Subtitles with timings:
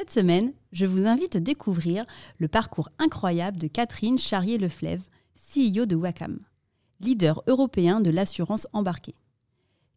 [0.00, 2.06] Cette semaine, je vous invite à découvrir
[2.38, 5.02] le parcours incroyable de Catherine Charrier-Leflève,
[5.36, 6.38] CEO de Wacom,
[7.00, 9.14] leader européen de l'assurance embarquée.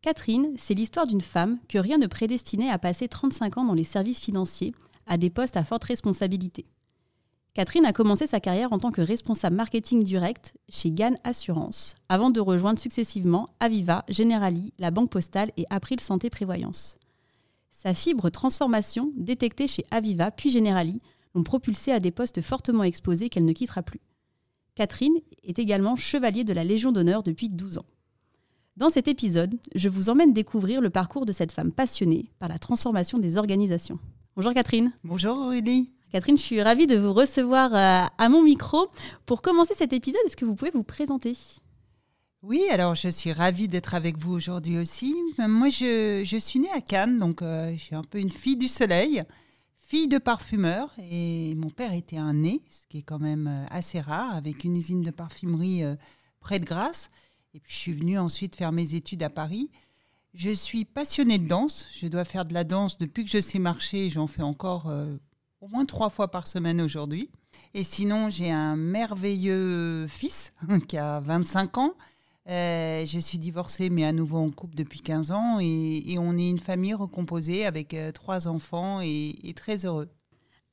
[0.02, 3.86] Catherine, c'est l'histoire d'une femme que rien ne prédestinait à passer 35 ans dans les
[3.86, 4.74] services financiers
[5.08, 6.66] à des postes à forte responsabilité.
[7.54, 12.30] Catherine a commencé sa carrière en tant que responsable marketing direct chez Gann Assurance, avant
[12.30, 16.98] de rejoindre successivement Aviva, Generali, la Banque Postale et April Santé Prévoyance.
[17.84, 21.02] Sa fibre transformation, détectée chez Aviva puis Generali,
[21.36, 24.00] l'ont propulsée à des postes fortement exposés qu'elle ne quittera plus.
[24.74, 27.86] Catherine est également chevalier de la Légion d'honneur depuis 12 ans.
[28.78, 32.58] Dans cet épisode, je vous emmène découvrir le parcours de cette femme passionnée par la
[32.58, 34.00] transformation des organisations.
[34.38, 34.94] Bonjour Catherine.
[35.04, 35.92] Bonjour Aurélie.
[36.14, 38.88] Catherine, je suis ravie de vous recevoir euh, à mon micro.
[39.26, 41.36] Pour commencer cet épisode, est-ce que vous pouvez vous présenter?
[42.44, 45.16] Oui, alors je suis ravie d'être avec vous aujourd'hui aussi.
[45.38, 48.68] Moi, je, suis née à Cannes, donc euh, je suis un peu une fille du
[48.68, 49.24] soleil,
[49.78, 53.66] fille de parfumeur, et mon père était un nez, ce qui est quand même euh,
[53.70, 55.96] assez rare, avec une usine de parfumerie euh,
[56.42, 57.12] près de Grasse.
[57.54, 59.72] Et puis je suis venue ensuite faire mes études à Paris.
[60.34, 61.88] Je suis passionnée de danse.
[61.94, 64.10] Je dois faire de la danse depuis que je sais marcher.
[64.10, 64.92] J'en fais encore
[65.62, 67.30] au moins trois fois par semaine aujourd'hui.
[67.76, 70.52] Et sinon, j'ai un merveilleux fils
[70.88, 71.94] qui a 25 ans
[72.50, 75.60] euh, je suis divorcée, mais à nouveau en couple depuis 15 ans.
[75.62, 80.10] Et, on est une famille recomposée avec euh, trois enfants et, et très heureux.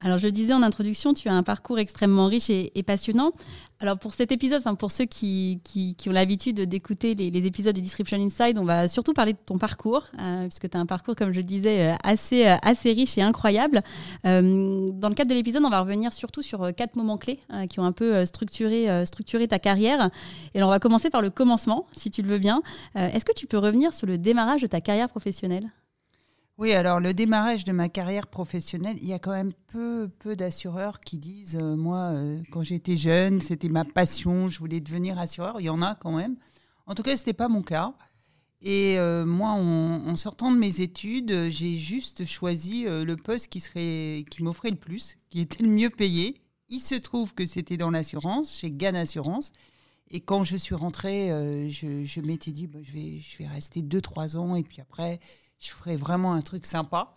[0.02, 3.32] Alors, je le disais en introduction, tu as un parcours extrêmement riche et, passionnant.
[3.80, 5.60] Alors, pour cet épisode, enfin, pour ceux qui,
[6.06, 10.06] ont l'habitude d'écouter les, épisodes de Description Inside, on va surtout parler de ton parcours,
[10.18, 13.18] euh, puisque tu as un parcours, comme je le disais, euh, assez, euh, assez riche
[13.18, 13.82] et incroyable.
[14.24, 17.84] dans le cadre de l'épisode, on va revenir surtout sur quatre moments clés qui ont
[17.84, 20.08] un peu structuré, structuré ta carrière.
[20.54, 22.62] Et on va commencer par le commencement, si tu le veux bien.
[22.94, 25.70] Est-ce que tu peux revenir sur le démarrage de ta carrière professionnelle?
[26.60, 30.36] Oui, alors le démarrage de ma carrière professionnelle, il y a quand même peu, peu
[30.36, 35.18] d'assureurs qui disent euh, Moi, euh, quand j'étais jeune, c'était ma passion, je voulais devenir
[35.18, 35.58] assureur.
[35.58, 36.36] Il y en a quand même.
[36.84, 37.94] En tout cas, ce n'était pas mon cas.
[38.60, 43.60] Et euh, moi, en, sortant de mes études, j'ai juste choisi le poste qui,
[44.28, 46.42] qui m'offrait le plus, qui était le mieux payé.
[46.68, 49.52] Il se trouve que c'était dans l'assurance, chez Gann Assurance.
[50.10, 51.28] Et quand je suis rentrée,
[51.70, 55.20] je, je m'étais dit bah, je, vais, je vais rester 2-3 ans et puis après
[55.60, 57.14] je ferais vraiment un truc sympa.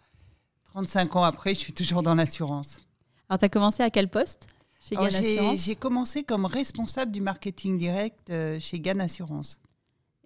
[0.66, 2.82] 35 ans après, je suis toujours dans l'assurance.
[3.30, 4.48] Alors, tu as commencé à quel poste
[4.82, 9.60] chez Gann Assurance J'ai commencé comme responsable du marketing direct euh, chez Gann Assurance.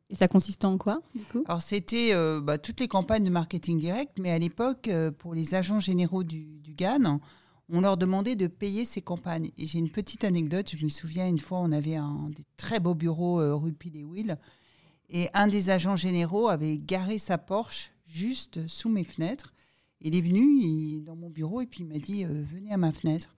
[0.10, 1.44] Et ça consistait en quoi, du coup?
[1.48, 5.36] Alors, c'était euh, bah, toutes les campagnes de marketing direct, mais à l'époque, euh, pour
[5.36, 7.20] les agents généraux du, du GAN,
[7.70, 9.52] on leur demandait de payer ces campagnes.
[9.58, 10.72] Et j'ai une petite anecdote.
[10.74, 14.38] Je me souviens, une fois, on avait un des très beaux bureaux rue Pile
[15.10, 19.54] et un des agents généraux avait garé sa Porsche juste sous mes fenêtres.
[20.02, 22.92] Il est venu dans mon bureau et puis il m'a dit euh, Venez à ma
[22.92, 23.30] fenêtre.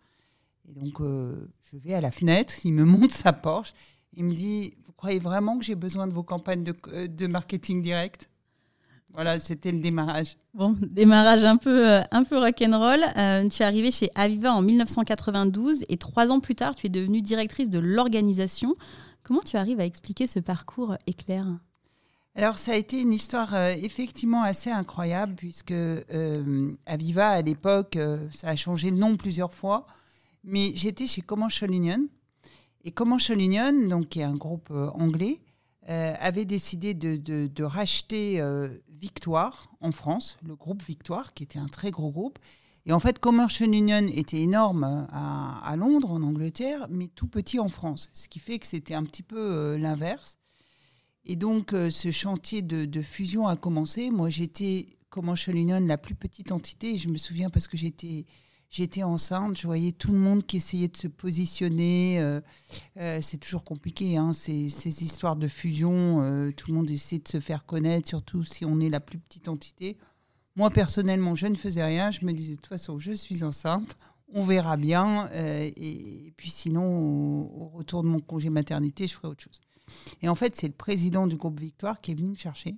[0.68, 3.74] Et donc, euh, je vais à la fenêtre, il me montre sa Porsche.
[4.14, 7.82] Il me dit Vous croyez vraiment que j'ai besoin de vos campagnes de, euh, marketing
[7.82, 8.30] direct?
[9.16, 10.38] Voilà, c'était le démarrage.
[10.54, 13.02] Bon, démarrage un peu, un peu rock'n'roll.
[13.50, 17.22] tu es arrivée chez Aviva en 1992 et trois ans plus tard, tu es devenue
[17.22, 18.76] directrice de l'organisation.
[19.24, 21.48] Comment tu arrives à expliquer ce parcours éclair?
[22.40, 27.98] Alors, ça a été une histoire euh, effectivement assez incroyable, puisque euh, Aviva, à l'époque,
[27.98, 29.86] euh, ça a changé de nom plusieurs fois,
[30.46, 32.08] mais j'étais chez Commercial Union.
[32.86, 35.42] Et Commercial Union, donc, qui est un groupe anglais,
[35.86, 38.42] avait décidé de, racheter
[38.88, 42.40] Victoire en France, le groupe Victoire, qui était un très gros groupe.
[42.86, 47.60] Et en fait, Commercial Union était énorme à, à Londres, en Angleterre, mais tout petit
[47.60, 50.39] en France, ce qui fait que c'était un petit peu l'inverse.
[51.26, 54.10] Et donc, euh, ce chantier de, fusion a commencé.
[54.10, 56.98] Moi, j'étais, comme Union, la plus petite entité.
[56.98, 58.26] Je me souviens parce que j'étais,
[58.70, 62.20] j'étais enceinte, je voyais tout le monde qui essayait de se positionner.
[62.20, 62.42] Euh,
[62.98, 66.52] euh, c'est toujours compliqué, hein, ces, histoires de fusion.
[66.56, 69.48] tout le monde essaie de se faire connaître, surtout si on est la plus petite
[69.48, 69.98] entité.
[70.56, 72.12] Moi, personnellement, je ne faisais rien.
[72.12, 73.98] Je me disais, de toute façon, je suis enceinte.
[74.32, 75.30] On verra bien.
[75.34, 79.62] et, puis sinon, au, retour de mon congé maternité, je ferai autre chose.
[80.22, 82.78] Et en fait, c'est le président du groupe Victoire qui est venu me chercher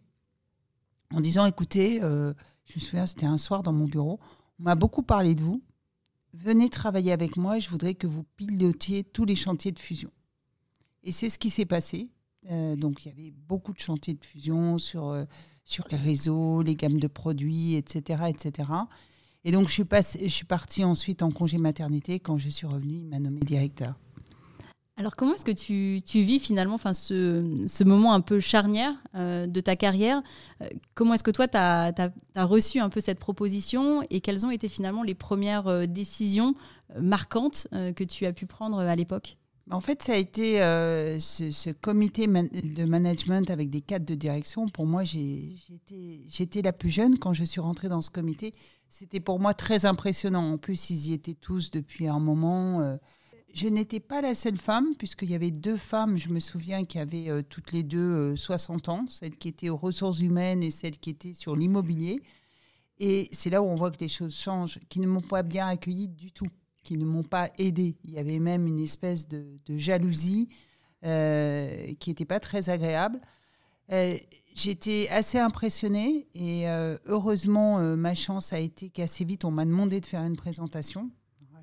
[1.14, 2.34] en disant écoutez, euh,
[2.66, 4.20] je me souviens, c'était un soir dans mon bureau,
[4.60, 5.62] on m'a beaucoup parlé de vous
[6.34, 10.12] venez travailler avec moi, je voudrais que vous pilotiez tous les chantiers de fusion.
[11.04, 12.10] Et c'est ce qui s'est passé.
[12.50, 15.26] Euh, donc il y avait beaucoup de chantiers de fusion sur, euh,
[15.64, 18.24] sur les réseaux, les gammes de produits, etc.
[18.30, 18.70] etc.
[19.44, 22.20] Et donc je suis, passé, je suis partie ensuite en congé maternité.
[22.20, 23.96] Quand je suis revenue, il m'a nommé directeur.
[25.02, 29.76] Alors comment est-ce que tu, vis finalement ce, moment un peu charnière euh, de ta
[29.76, 30.22] carrière?
[30.94, 34.04] Comment est-ce que toi, tu as, reçu un peu cette proposition?
[34.12, 36.54] Et quelles ont été finalement les premières décisions
[37.00, 39.38] marquantes que tu as pu prendre à l'époque?
[39.72, 44.68] En fait, ça a été euh, ce, comité de management avec des cadres de direction.
[44.68, 48.52] Pour moi, j'étais la plus jeune quand je suis rentrée dans ce comité.
[48.88, 50.54] C'était pour moi très impressionnant.
[50.54, 53.00] En plus, ils y étaient tous depuis un moment.
[53.52, 53.56] Euh.
[53.56, 57.00] Je n'étais pas la seule femme, puisqu'il y avait deux femmes, je me souviens, qui
[57.00, 60.98] avaient euh, toutes les deux 60 ans, celle qui était aux ressources humaines et celle
[60.98, 62.22] qui était sur l'immobilier.
[63.00, 65.68] Et c'est là où on voit que les choses changent, qui ne m'ont pas bien
[65.68, 66.46] accueillie du tout
[66.84, 67.96] qui ne m'ont pas aidé.
[68.04, 70.50] Il y avait même une espèce de, jalousie
[71.04, 73.20] euh, qui n'était pas très agréable.
[73.92, 74.18] Euh,
[74.54, 80.00] j'étais assez impressionnée et euh, heureusement, ma chance a été qu'assez vite, on m'a demandé
[80.00, 81.12] de faire une présentation.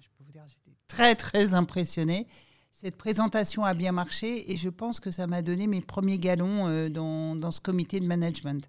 [0.00, 2.26] Je peux vous dire, j'étais très, très impressionnée.
[2.72, 6.88] Cette présentation a bien marché et je pense que ça m'a donné mes premiers galons
[6.88, 8.68] dans, dans ce comité de management.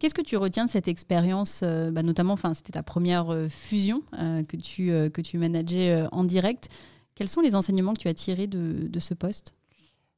[0.00, 3.50] Qu'est-ce que tu retiens de cette expérience, euh, bah, notamment, enfin, c'était ta première euh,
[3.50, 6.70] fusion euh, que tu que tu manageais en direct.
[7.14, 9.54] Quels sont les enseignements que tu as tirés de, de ce poste?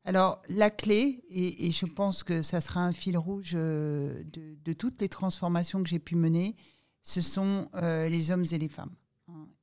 [0.05, 4.25] Alors la clé, et, et, je pense que ça sera un fil rouge de,
[4.65, 6.55] de toutes les transformations que j'ai pu mener,
[7.03, 8.95] ce sont les hommes et les femmes.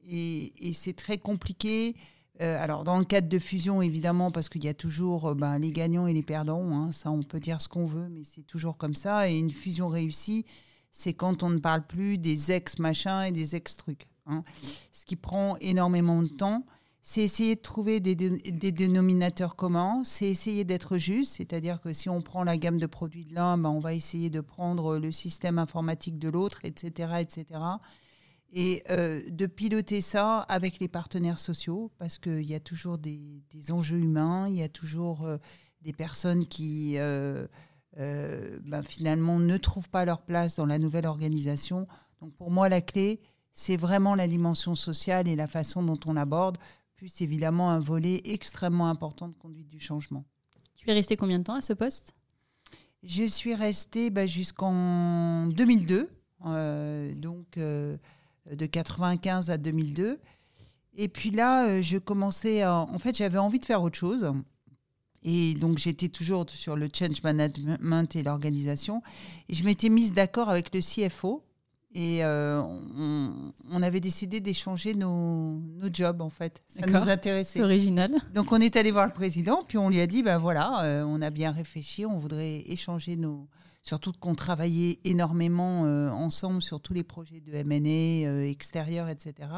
[0.07, 1.95] Et, c'est très compliqué
[2.41, 5.59] euh, alors, dans le cadre de fusion, évidemment, parce qu'il y a toujours euh, ben,
[5.59, 8.43] les gagnants et les perdants, hein, ça on peut dire ce qu'on veut, mais c'est
[8.43, 9.29] toujours comme ça.
[9.29, 10.45] Et une fusion réussie,
[10.89, 14.07] c'est quand on ne parle plus des ex-machins et des ex-trucs.
[14.25, 14.45] Hein.
[14.93, 16.65] Ce qui prend énormément de temps,
[17.01, 22.21] c'est essayer de trouver des, dénominateurs communs, c'est essayer d'être juste, c'est-à-dire que si on
[22.21, 25.59] prend la gamme de produits de l'un, ben, on va essayer de prendre le système
[25.59, 27.59] informatique de l'autre, etc., etc
[28.51, 33.43] et euh, de piloter ça avec les partenaires sociaux, parce qu'il y a toujours des,
[33.69, 35.37] enjeux humains, il y a toujours euh,
[35.81, 37.47] des personnes qui euh,
[37.95, 41.87] ben, finalement ne trouvent pas leur place dans la nouvelle organisation.
[42.21, 43.21] Donc pour moi, la clé,
[43.53, 46.57] c'est vraiment la dimension sociale et la façon dont on aborde,
[46.95, 50.25] plus évidemment un volet extrêmement important de conduite du changement.
[50.75, 52.13] Tu es resté combien de temps à ce poste?
[53.03, 56.09] Je suis restée ben, jusqu'en 2002.
[57.15, 57.57] donc
[58.51, 60.19] de 95 à 2002.
[60.97, 64.33] Et puis là, euh, je commençais En fait, j'avais envie de faire autre chose.
[65.23, 69.01] Et donc, j'étais toujours sur le change management et l'organisation.
[69.49, 71.43] Et je m'étais mise d'accord avec le CFO.
[71.95, 76.63] Et euh, on, avait décidé d'échanger nos, nos, jobs, en fait.
[76.67, 77.63] Ça nous intéressait.
[77.63, 78.11] original.
[78.33, 81.03] Donc, on est allé voir le président, puis on lui a dit, ben voilà, euh,
[81.03, 83.47] on a bien réfléchi, on voudrait échanger nos,
[83.89, 89.49] surtout qu'on travaillait énormément euh, ensemble sur tous les projets de M&A euh, extérieurs, etc.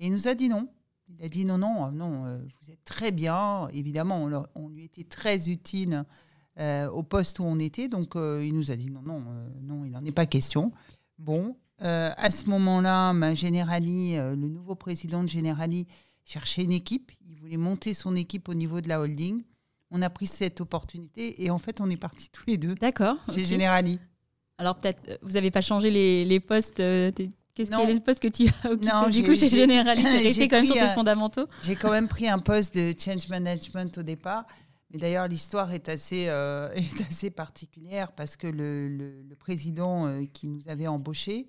[0.00, 0.68] Et il nous a dit non.
[1.08, 3.68] Il a dit non, non, non, euh, vous êtes très bien.
[3.72, 6.04] Évidemment, on, lui était très utile
[6.58, 9.22] au poste où on était, donc il nous a dit non, non,
[9.62, 10.72] non, il n'en est pas question.
[11.18, 15.86] Bon, à ce moment-là, ben, Generali, le nouveau président de Generali
[16.24, 17.12] cherchait une équipe.
[17.26, 19.42] Il voulait monter son équipe au niveau de la holding
[19.92, 22.74] on a pris cette opportunité et en fait, on est partis tous les deux.
[22.74, 23.18] D'accord.
[23.32, 24.00] Chez Generali.
[24.58, 27.10] Alors peut-être, euh, vous n'avez pas changé les, postes euh,
[27.54, 30.02] Qu'est-ce quel est le poste que tu as occupé non, du coup chez Generali?
[30.02, 33.28] Tu resté quand même sur tes fondamentaux J'ai quand même pris un poste de change
[33.28, 34.46] management au départ.
[34.90, 40.46] Mais d'ailleurs, l'histoire est assez, euh, est assez particulière parce que le, le, président qui
[40.46, 41.46] nous avait embauchés,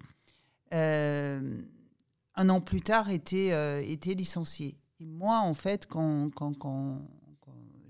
[0.71, 3.51] un an plus tard, était,
[3.89, 4.77] était licencié.
[4.99, 6.99] Et moi, en fait, quand, quand, quand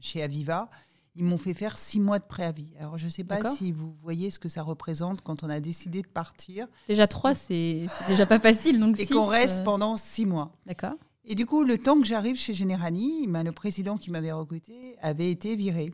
[0.03, 0.69] chez Aviva,
[1.15, 2.71] ils m'ont fait faire six mois de préavis.
[2.79, 5.59] Alors, je ne sais pas si vous voyez ce que ça représente quand on a
[5.59, 6.67] décidé de partir.
[6.87, 8.79] Déjà trois, c'est déjà pas facile.
[8.79, 10.51] Donc Et qu'on reste euh, pendant six mois.
[10.65, 10.95] D'accord.
[11.25, 14.97] Et du coup, le temps que j'arrive chez Generali, ben, le président qui m'avait recruté
[15.01, 15.93] avait été viré.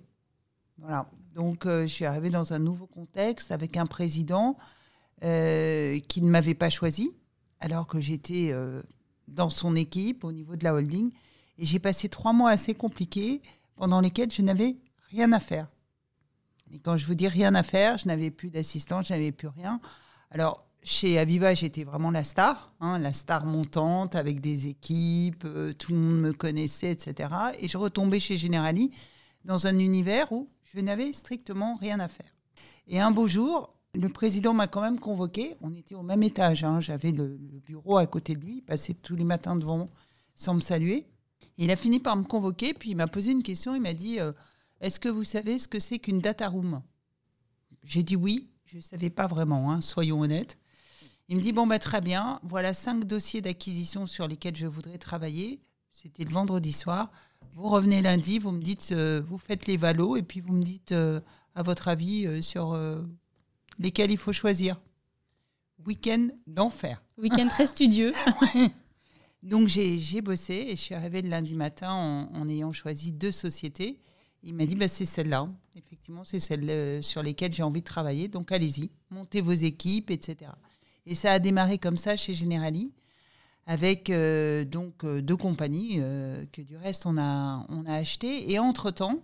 [0.77, 1.09] Voilà.
[1.35, 4.57] Donc, euh, je suis arrivée dans un nouveau contexte avec un président
[5.23, 7.11] euh, qui ne m'avait pas choisi,
[7.59, 8.55] alors que j'étais
[9.27, 11.11] dans son équipe au niveau de la holding.
[11.57, 13.41] Et j'ai passé trois mois assez compliqués
[13.79, 14.75] pendant lesquels je n'avais
[15.09, 15.69] rien à faire.
[16.69, 19.47] Et quand je vous dis rien à faire, je n'avais plus d'assistant, je n'avais plus
[19.47, 19.79] rien.
[20.31, 25.71] Alors, chez Aviva, j'étais vraiment la star, hein, la star montante avec des équipes, euh,
[25.71, 27.29] tout le monde me connaissait, etc.
[27.59, 28.91] Et je retombais chez Generali
[29.45, 32.35] dans un univers où je n'avais strictement rien à faire.
[32.87, 35.55] Et un beau jour, le président m'a quand même convoqué.
[35.61, 36.65] On était au même étage.
[36.65, 36.81] hein.
[36.81, 38.57] J'avais le, le bureau à côté de lui.
[38.57, 39.89] Il passait tous les matins devant
[40.35, 41.07] sans me saluer.
[41.61, 43.75] Il a fini par me convoquer, puis il m'a posé une question.
[43.75, 44.31] Il m'a dit euh,
[44.79, 46.81] Est-ce que vous savez ce que c'est qu'une data room?
[47.83, 48.49] J'ai dit oui.
[48.63, 50.57] Je ne savais pas vraiment, hein, soyons honnêtes.
[51.27, 52.39] Il me dit Bon, bah, très bien.
[52.43, 55.59] Voilà cinq dossiers d'acquisition sur lesquels je voudrais travailler.
[55.91, 57.11] C'était le vendredi soir.
[57.55, 60.63] Vous revenez lundi, vous me dites, euh, vous faites les valos, et puis vous me
[60.63, 61.19] dites, euh,
[61.55, 62.79] à votre avis, sur
[63.79, 64.79] lesquels il faut choisir.
[65.85, 67.03] Week-end d'enfer.
[67.17, 68.13] Week-end très studieux.
[69.43, 73.99] Donc j'ai bossé et je suis arrivée le lundi matin en, ayant choisi deux sociétés.
[74.43, 75.49] Il m'a dit bah, c'est celle-là.
[75.75, 78.27] Effectivement, c'est celle euh, sur lesquelles j'ai envie de travailler.
[78.27, 80.51] Donc allez-y, montez vos équipes, etc.
[81.05, 82.91] Et ça a démarré comme ça chez Generali,
[83.65, 85.95] avec euh, donc euh, deux compagnies
[86.51, 88.51] que du reste on a on a acheté.
[88.51, 89.21] Et entre temps,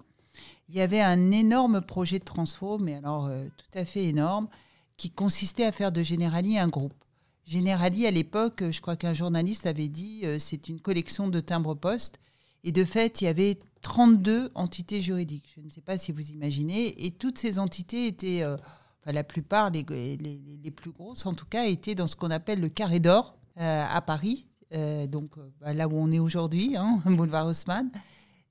[0.69, 4.47] il y avait un énorme projet de transfo, mais alors tout à fait énorme,
[4.95, 7.04] qui consistait à faire de Generali un groupe.
[7.45, 12.19] Generali, à l'époque, je crois qu'un journaliste avait dit, euh, c'est une collection de timbres-poste.
[12.63, 15.53] Et de fait, il y avait 32 entités juridiques.
[15.55, 17.05] Je ne sais pas si vous imaginez.
[17.05, 18.55] Et toutes ces entités étaient, euh,
[19.01, 19.83] enfin, la plupart, les,
[20.17, 23.85] les- plus grosses en tout cas, étaient dans ce qu'on appelle le carré d'or euh,
[23.87, 24.47] à Paris.
[24.73, 27.91] Euh, donc bah, là où on est aujourd'hui, hein, boulevard Haussmann.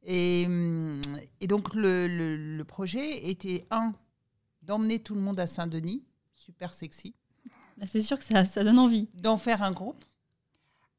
[0.05, 1.01] Et, hum,
[1.41, 3.93] et donc le, le- le projet était, un,
[4.63, 7.15] d'emmener tout le monde à Saint-Denis, super sexy
[7.87, 9.09] C'est sûr que ça, donne envie.
[9.23, 10.04] d'en faire un groupe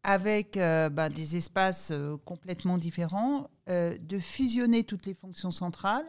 [0.05, 6.05] avec euh, ben, des espaces euh, complètement différents, euh, de fusionner toutes les fonctions centrales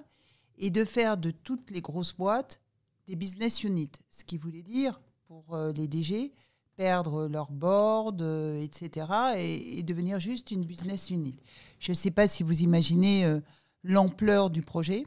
[0.58, 2.60] et de faire de toutes les grosses boîtes
[3.08, 3.92] des business units.
[4.10, 6.32] Ce qui voulait dire, pour les DG,
[6.76, 8.20] perdre leur board,
[8.60, 9.06] etc.,
[9.36, 11.38] et, devenir juste une business unit.
[11.78, 13.40] Je ne sais pas si vous imaginez
[13.84, 15.06] l'ampleur du projet.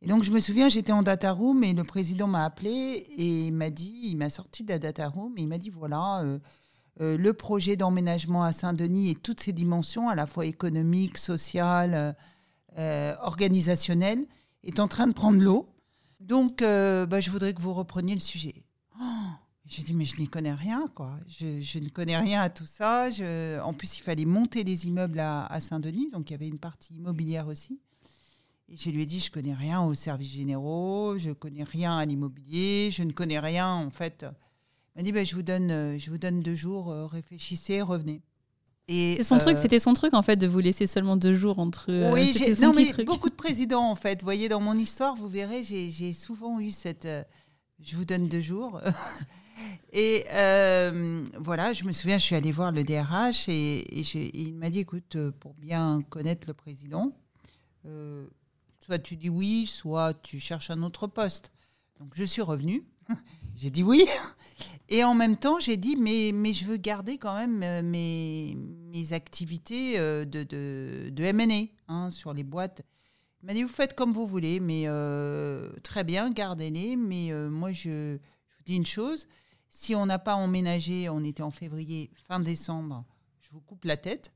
[0.00, 3.50] Et donc, je me souviens, j'étais en data room et le président m'a appelé et
[3.50, 6.38] m'a dit, il m'a sorti de la data room et il m'a dit voilà, euh,
[7.00, 11.94] euh, le projet d'emménagement à Saint-Denis et toutes ses dimensions, à la fois économiques, sociales,
[11.94, 12.12] euh,
[12.78, 14.26] euh, organisationnelles,
[14.64, 15.68] est en train de prendre l'eau.
[16.20, 18.64] Donc, bah, je voudrais que vous repreniez le sujet.
[19.00, 19.30] Oh,
[19.66, 21.12] j'ai dit, mais je n'y connais rien, quoi.
[21.28, 23.08] Je, ne connais rien à tout ça.
[23.62, 26.94] En plus, il fallait monter les immeubles à Saint-Denis, donc il y avait une partie
[26.94, 27.80] immobilière aussi.
[28.70, 32.04] Et je lui ai dit, je connais rien aux services généraux, je connais rien à
[32.04, 34.26] l'immobilier, je ne connais rien, en fait.
[34.94, 37.80] Il m'a dit, bah, je, vous donne, euh, je vous donne deux jours, euh, réfléchissez,
[37.80, 38.20] revenez.
[38.90, 41.58] Et, son truc, euh, c'était son truc en fait de vous laisser seulement deux jours
[41.58, 41.90] entre.
[42.12, 43.06] oui, j'ai- non, petit mais truc.
[43.06, 44.20] beaucoup de présidents, en fait.
[44.20, 47.04] Vous voyez, dans mon histoire, vous verrez, j'ai souvent eu cette.
[47.04, 47.22] euh,
[47.80, 48.80] je vous donne deux jours.
[49.92, 54.26] et euh, voilà, je me souviens, je suis allée voir le DRH et, et j'ai-
[54.26, 57.12] et il m'a dit écoute, pour bien connaître le président,
[58.88, 61.52] soit tu dis oui, soit tu cherches un autre poste.
[62.00, 62.86] Donc je suis revenue.
[63.54, 64.06] j'ai dit oui.
[64.88, 68.56] Et en même temps, j'ai dit, mais, mais je veux garder quand même euh, mes,
[68.56, 72.80] mes activités euh, de, de, de M&A hein, sur les boîtes.
[73.42, 76.96] Il m'a dit, vous faites comme vous voulez, mais euh, très bien, gardez-les.
[76.96, 78.16] Mais moi, je,
[78.46, 79.28] je vous dis une chose,
[79.68, 83.04] si on n'a pas emménagé, on était en février, fin décembre,
[83.42, 84.32] je vous coupe la tête.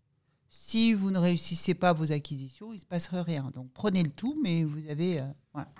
[0.54, 3.50] Si vous ne réussissez pas vos acquisitions, il ne se passera rien.
[3.54, 5.18] Donc prenez le tout, mais vous avez...
[5.18, 5.71] euh, voilà.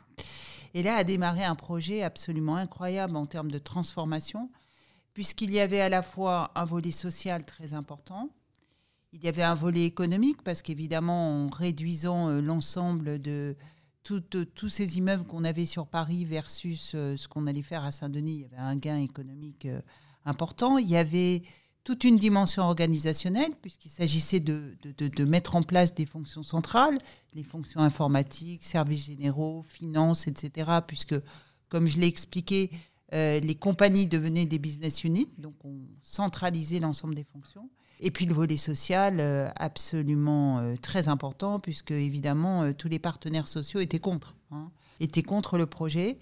[0.73, 4.50] Et là a démarré un projet absolument incroyable en termes de transformation,
[5.12, 8.31] puisqu'il y avait à la fois un volet social très important,
[9.12, 13.55] il y avait un volet économique, parce qu'évidemment, en réduisant euh, l'ensemble de
[14.11, 18.37] euh, tous ces immeubles qu'on avait sur Paris versus ce qu'on allait faire à Saint-Denis,
[18.37, 19.69] il y avait un gain économique
[20.25, 20.79] important.
[20.79, 21.43] Il y avait
[21.85, 26.99] toute une dimension organisationnelle, puisqu'il s'agissait de, mettre en place des fonctions centrales,
[27.35, 31.17] les fonctions informatiques, services généraux, finances, etc., puisque,
[31.69, 32.71] comme je l'ai expliqué,
[33.15, 37.69] euh, les compagnies devenaient des business units, donc on centralisait l'ensemble des fonctions.
[38.01, 43.49] Et puis le volet social, euh, absolument euh, très important, puisque évidemment tous les partenaires
[43.49, 44.71] sociaux étaient contre, hein,
[45.01, 46.19] étaient contre le projet.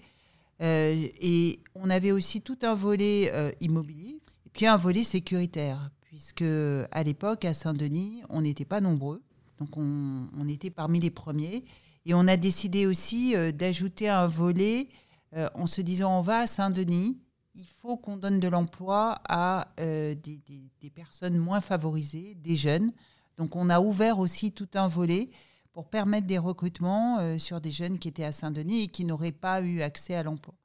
[0.63, 4.20] Et on avait aussi tout un volet immobilier,
[4.53, 6.43] puis un volet sécuritaire, puisque
[6.91, 9.21] à l'époque, à Saint-Denis, on n'était pas nombreux,
[9.61, 11.63] donc on, était parmi les premiers.
[12.05, 14.89] Et on a décidé aussi euh, d'ajouter un volet
[15.35, 17.19] euh, en se disant on va à Saint-Denis,
[17.53, 22.91] il faut qu'on donne de l'emploi à euh, des, personnes moins favorisées, des jeunes.
[23.37, 25.29] Donc on a ouvert aussi tout un volet
[25.73, 29.61] pour permettre des recrutements sur des jeunes qui étaient à Saint-Denis et qui n'auraient pas
[29.61, 30.55] eu accès à l'emploi.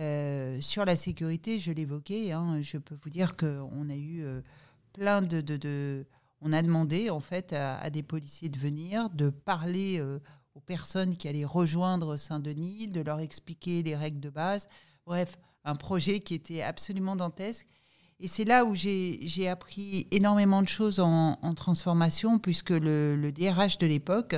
[0.00, 4.40] Euh, sur la sécurité, je l'évoquais, hein, je peux vous dire qu'on a eu euh,
[4.92, 6.04] plein de,
[6.40, 10.18] On a demandé en fait à, des policiers de venir, de parler euh,
[10.54, 14.68] aux personnes qui allaient rejoindre Saint-Denis, de leur expliquer les règles de base.
[15.06, 17.66] Bref, un projet qui était absolument dantesque.
[18.20, 23.86] Et c'est là où j'ai appris énormément de choses en, transformation, puisque le, DRH de
[23.86, 24.36] l'époque,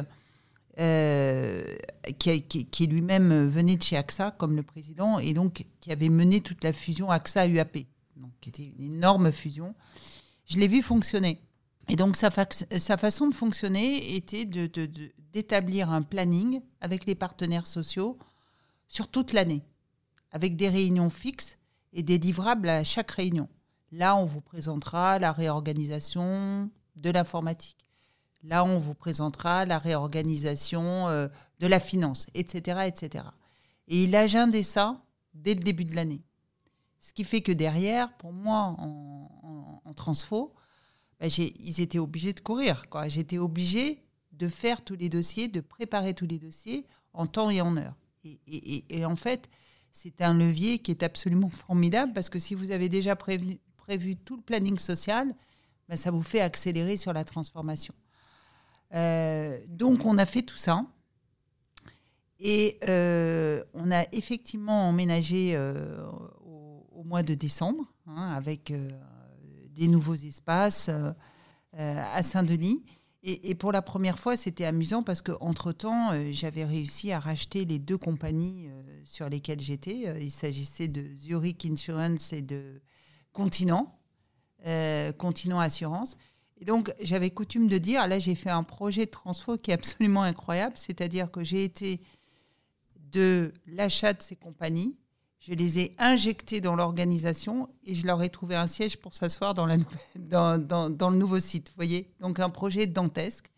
[0.78, 1.76] euh,
[2.18, 6.62] qui, lui-même venait de chez AXA comme le président, et donc qui avait mené toute
[6.64, 7.78] la fusion AXA-UAP,
[8.40, 9.74] qui était une énorme fusion,
[10.44, 11.40] je l'ai vu fonctionner.
[11.88, 18.18] Et donc sa, façon de fonctionner était d'établir de, un planning avec les partenaires sociaux
[18.88, 19.62] sur toute l'année,
[20.32, 21.58] avec des réunions fixes
[21.92, 23.48] et des livrables à chaque réunion.
[23.92, 27.85] Là, on vous présentera la réorganisation de l'informatique.
[28.48, 31.26] Là, on vous présentera la réorganisation euh,
[31.58, 33.24] de la finance, etc., etc.
[33.88, 35.02] Et il agendait ça
[35.34, 36.22] dès le début de l'année.
[37.00, 40.54] Ce qui fait que derrière, pour moi, en, en, transfo,
[41.18, 42.84] ben, ils étaient obligés de courir.
[43.08, 47.60] J'étais obligée de faire tous les dossiers, de préparer tous les dossiers en temps et
[47.60, 47.96] en heure.
[48.24, 49.48] Et, en fait,
[49.90, 53.58] c'est un levier qui est absolument formidable parce que si vous avez déjà prévu,
[54.24, 55.34] tout le planning social,
[55.88, 57.94] ben, ça vous fait accélérer sur la transformation.
[58.94, 60.84] Euh, donc, on a fait tout ça.
[62.38, 66.06] Et euh, on a effectivement emménagé euh,
[66.44, 68.72] au, mois de décembre hein, avec
[69.70, 70.90] des nouveaux espaces
[71.72, 72.84] à Saint-Denis.
[73.22, 77.98] Et, pour la première fois, c'était amusant parce qu'entre-temps, j'avais réussi à racheter les deux
[77.98, 78.68] compagnies
[79.04, 80.20] sur lesquelles j'étais.
[80.20, 82.80] il s'agissait de Zurich Insurance et de
[83.32, 84.00] Continent,
[85.18, 86.16] Continent Assurance.
[86.58, 89.74] Et donc, j'avais coutume de dire, là, j'ai fait un projet de transfo qui est
[89.74, 92.00] absolument incroyable, c'est-à-dire que j'ai été
[93.12, 94.96] de l'achat de ces compagnies,
[95.38, 99.54] je les ai injectées dans l'organisation et je leur ai trouvé un siège pour s'asseoir
[99.54, 103.50] dans, le nouveau site, vous voyez Donc, un projet dantesque.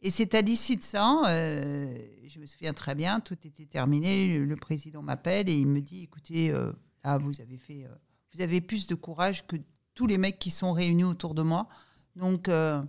[0.00, 4.38] Et c'est à l'issue de ça, euh, je me souviens très bien, tout était terminé,
[4.38, 6.72] le président m'appelle et il me dit, écoutez, euh,
[7.04, 7.84] là, vous avez fait...
[7.84, 7.94] Euh,
[8.34, 9.56] vous avez plus de courage que
[9.94, 11.68] tous les mecs qui sont réunis autour de moi.
[12.16, 12.82] Donc, euh,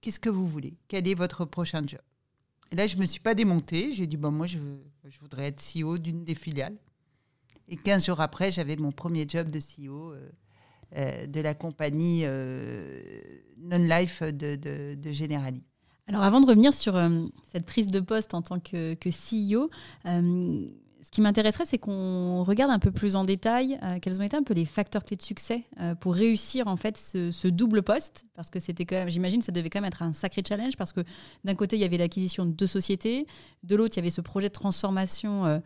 [0.00, 0.74] qu'est-ce que vous voulez?
[0.88, 2.00] Quel est votre prochain job?
[2.72, 3.92] Et là, je ne me suis pas démontée.
[3.92, 4.58] J'ai dit, bon, moi, je,
[5.04, 6.76] je, voudrais être CEO d'une des filiales.
[7.68, 10.30] Et 15 jours après, j'avais mon premier job de CEO euh,
[10.96, 12.22] euh, de la compagnie
[13.58, 15.64] Non-Life de, Generali.
[16.08, 16.94] Alors, avant de revenir sur
[17.44, 19.70] cette prise de poste en tant que, que CEO,
[21.06, 24.36] ce qui m'intéresserait, c'est qu'on regarde un peu plus en détail euh, quels ont été
[24.36, 28.24] un peu les facteurs clés de succès euh, pour réussir en fait ce, double poste,
[28.34, 30.92] parce que c'était quand même, j'imagine, ça devait quand même être un sacré challenge, parce
[30.92, 31.02] que
[31.44, 33.28] d'un côté il y avait l'acquisition de deux sociétés,
[33.62, 35.60] de l'autre il y avait ce projet de transformation euh,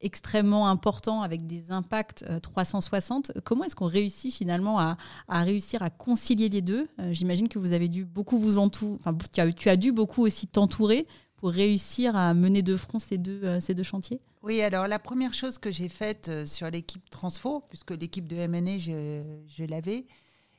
[0.00, 3.32] extrêmement important avec des impacts 360.
[3.44, 4.96] Comment est-ce qu'on réussit finalement à,
[5.28, 6.88] réussir à concilier les deux?
[7.10, 10.24] J'imagine que vous avez dû beaucoup vous entourer, enfin tu as, tu as dû beaucoup
[10.24, 11.06] aussi t'entourer
[11.38, 14.20] pour réussir à mener de front ces deux, euh, ces deux chantiers?
[14.42, 18.46] Oui, alors la première chose que j'ai faite euh, sur l'équipe Transfo, puisque l'équipe de
[18.46, 20.04] MNE, je, je l'avais,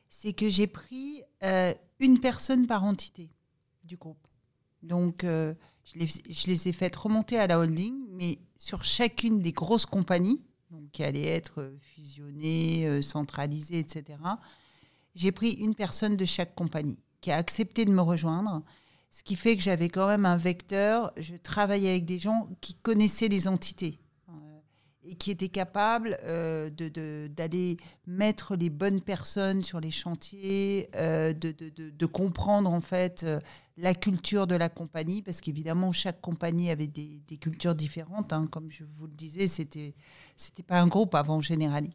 [0.08, 3.30] c'est que j'ai pris euh, une personne par entité
[3.84, 4.26] du groupe.
[4.82, 5.54] Donc, je,
[5.96, 10.42] les, je, les, ai faites remonter à la holding, mais sur chacune des grosses compagnies,
[10.72, 14.18] donc qui allaient être fusionnées, centralisées, etc.,
[15.16, 18.64] j'ai pris une personne de chaque compagnie qui a accepté de me rejoindre
[19.12, 21.12] ce qui fait que j'avais quand même un vecteur.
[21.18, 24.60] Je travaillais avec des gens qui connaissaient les entités euh,
[25.04, 26.70] et qui étaient capables euh,
[27.30, 33.26] d'aller mettre les bonnes personnes sur les chantiers, euh, de, de, comprendre en fait
[33.78, 38.32] la culture de la compagnie, parce qu'évidemment chaque compagnie avait des, des cultures différentes.
[38.32, 38.48] Hein.
[38.52, 39.96] Comme je vous le disais, c'était
[40.36, 41.92] c'était pas un groupe avant Generali.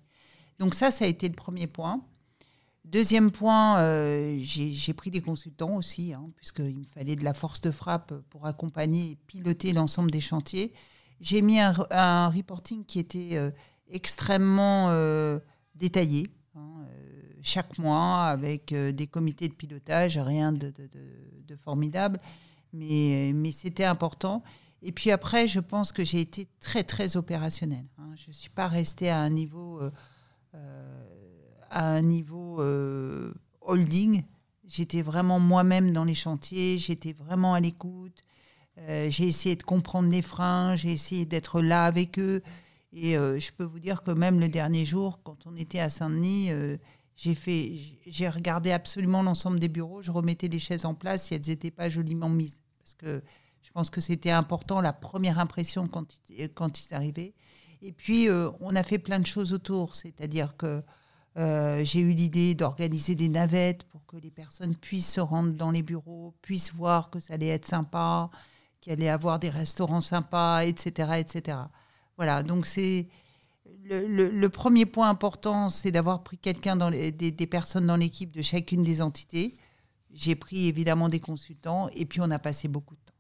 [0.58, 2.04] Donc ça, ça a été le premier point.
[2.84, 7.62] Deuxième point, euh, j'ai pris des consultants aussi, hein, puisqu'il me fallait de la force
[7.62, 10.72] de frappe pour accompagner et piloter l'ensemble des chantiers.
[11.18, 13.50] J'ai mis un, reporting qui était euh,
[13.88, 15.38] extrêmement euh,
[15.74, 16.84] détaillé, hein,
[17.40, 20.72] chaque mois, avec des comités de pilotage, rien de,
[21.62, 22.20] formidable,
[22.74, 24.42] mais, c'était important.
[24.82, 27.86] Et puis après, je pense que j'ai été très, très opérationnelle.
[27.96, 28.12] Hein.
[28.16, 29.80] Je ne suis pas restée à un niveau
[31.74, 34.22] à un niveau euh, holding.
[34.66, 38.22] J'étais vraiment moi-même dans les chantiers, j'étais vraiment à l'écoute.
[38.78, 42.42] Euh, j'ai essayé de comprendre les freins, j'ai essayé d'être là avec eux.
[42.92, 45.88] Et euh, je peux vous dire que même le dernier jour, quand on était à
[45.88, 46.50] Saint-Denis,
[47.16, 47.72] j'ai fait,
[48.06, 50.00] j'ai regardé absolument l'ensemble des bureaux.
[50.00, 53.22] Je remettais les chaises en place si elles n'étaient pas joliment mises, parce que
[53.62, 56.06] je pense que c'était important la première impression quand,
[56.54, 57.34] quand ils arrivaient.
[57.82, 58.28] Et puis
[58.60, 60.82] on a fait plein de choses autour, c'est-à-dire que
[61.36, 65.70] euh, j'ai eu l'idée d'organiser des navettes pour que les personnes puissent se rendre dans
[65.70, 68.30] les bureaux, puissent voir que ça allait être sympa,
[68.80, 71.58] qu'il allait avoir des restaurants sympas, etc., etc.
[72.16, 73.08] Voilà, donc c'est
[73.84, 78.42] le, premier point important, c'est d'avoir pris quelqu'un dans des, des, personnes dans l'équipe de
[78.42, 79.54] chacune des entités.
[80.12, 83.14] J'ai pris évidemment des consultants et puis on a passé beaucoup de temps.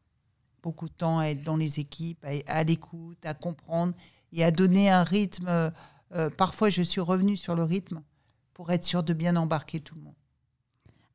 [0.62, 3.92] Beaucoup de temps à être dans les équipes, à, l'écoute, à comprendre
[4.32, 5.72] et à donner un rythme.
[6.12, 8.02] Euh, parfois, je suis revenue sur le rythme
[8.52, 10.14] pour être sûre de bien embarquer tout le monde.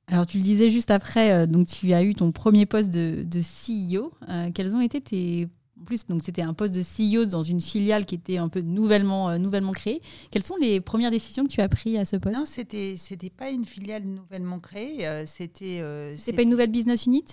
[0.07, 3.23] Alors, tu le disais juste après, euh, donc tu as eu ton premier poste de,
[3.23, 4.11] de CEO.
[4.27, 5.47] Euh, quels ont été tes
[5.79, 8.59] en plus, donc c'était un poste de CEO dans une filiale qui était un peu
[8.59, 10.01] nouvellement, nouvellement créée.
[10.29, 12.35] Quelles sont les premières décisions que tu as prises à ce poste?
[12.35, 15.23] Non, c'était c'était pas une filiale nouvellement créée.
[15.25, 15.81] C'était.
[16.17, 17.23] C'est pas une nouvelle business unit?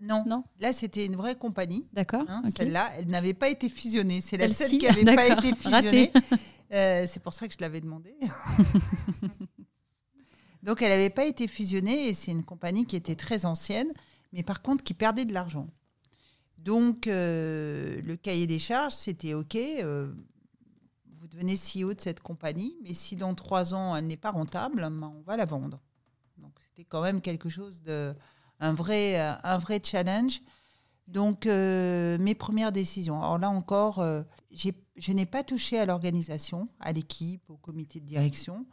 [0.00, 0.24] Non.
[0.26, 0.44] non.
[0.58, 1.86] Là, c'était une vraie compagnie.
[1.92, 2.24] D'accord.
[2.28, 4.20] Hein, celle-là, elle n'avait pas été fusionnée.
[4.20, 6.12] C'est la seule qui n'avait pas été fusionnée.
[6.70, 8.14] c'est pour ça que je l'avais demandé.
[10.62, 13.92] Donc, elle n'avait pas été fusionnée et c'est une compagnie qui était très ancienne,
[14.32, 15.68] mais par contre qui perdait de l'argent.
[16.58, 20.12] Donc, euh, le cahier des charges, c'était OK, euh,
[21.18, 24.82] vous devenez CEO de cette compagnie, mais si dans trois ans, elle n'est pas rentable,
[24.82, 25.80] ben, on va la vendre.
[26.36, 28.14] Donc, c'était quand même quelque chose de.
[28.60, 30.40] Un vrai, un vrai challenge.
[31.08, 33.20] Donc, euh, mes premières décisions.
[33.20, 34.04] Alors là encore,
[34.52, 38.66] je n'ai pas touché à l'organisation, à l'équipe, au comité de direction.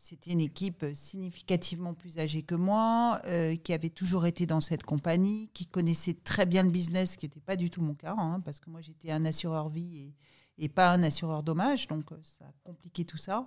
[0.00, 4.82] C'était une équipe significativement plus âgée que moi, euh, qui avait toujours été dans cette
[4.82, 8.14] compagnie, qui connaissait très bien le business, ce qui n'était pas du tout mon cas,
[8.16, 10.14] hein, parce que moi j'étais un assureur vie
[10.58, 13.46] et, pas un assureur dommage, donc euh, ça a compliqué tout ça.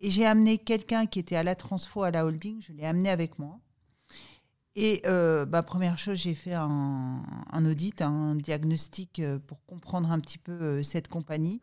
[0.00, 3.08] Et j'ai amené quelqu'un qui était à la transfo, à la holding, je l'ai amené
[3.08, 3.58] avec moi.
[4.76, 7.22] Et euh, bah, première chose, j'ai fait un,
[7.66, 11.60] audit, un diagnostic pour comprendre un petit peu cette compagnie.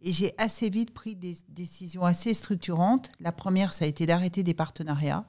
[0.00, 3.10] Et j'ai assez vite pris des décisions assez structurantes.
[3.20, 5.24] La première, ça a été d'arrêter des partenariats.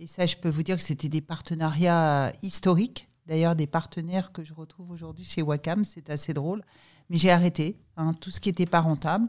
[0.00, 3.08] Et ça, je peux vous dire que c'était des partenariats historiques.
[3.26, 6.64] D'ailleurs, des partenaires que je retrouve aujourd'hui chez Wacom, c'est assez drôle.
[7.08, 9.28] Mais j'ai arrêté hein, tout ce qui n'était pas rentable.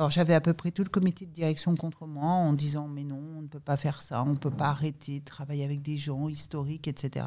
[0.00, 3.04] Alors j'avais à peu près tout le comité de direction contre moi en disant mais
[3.04, 5.82] non, on ne peut pas faire ça, on ne peut pas arrêter de travailler avec
[5.82, 7.26] des gens historiques, etc.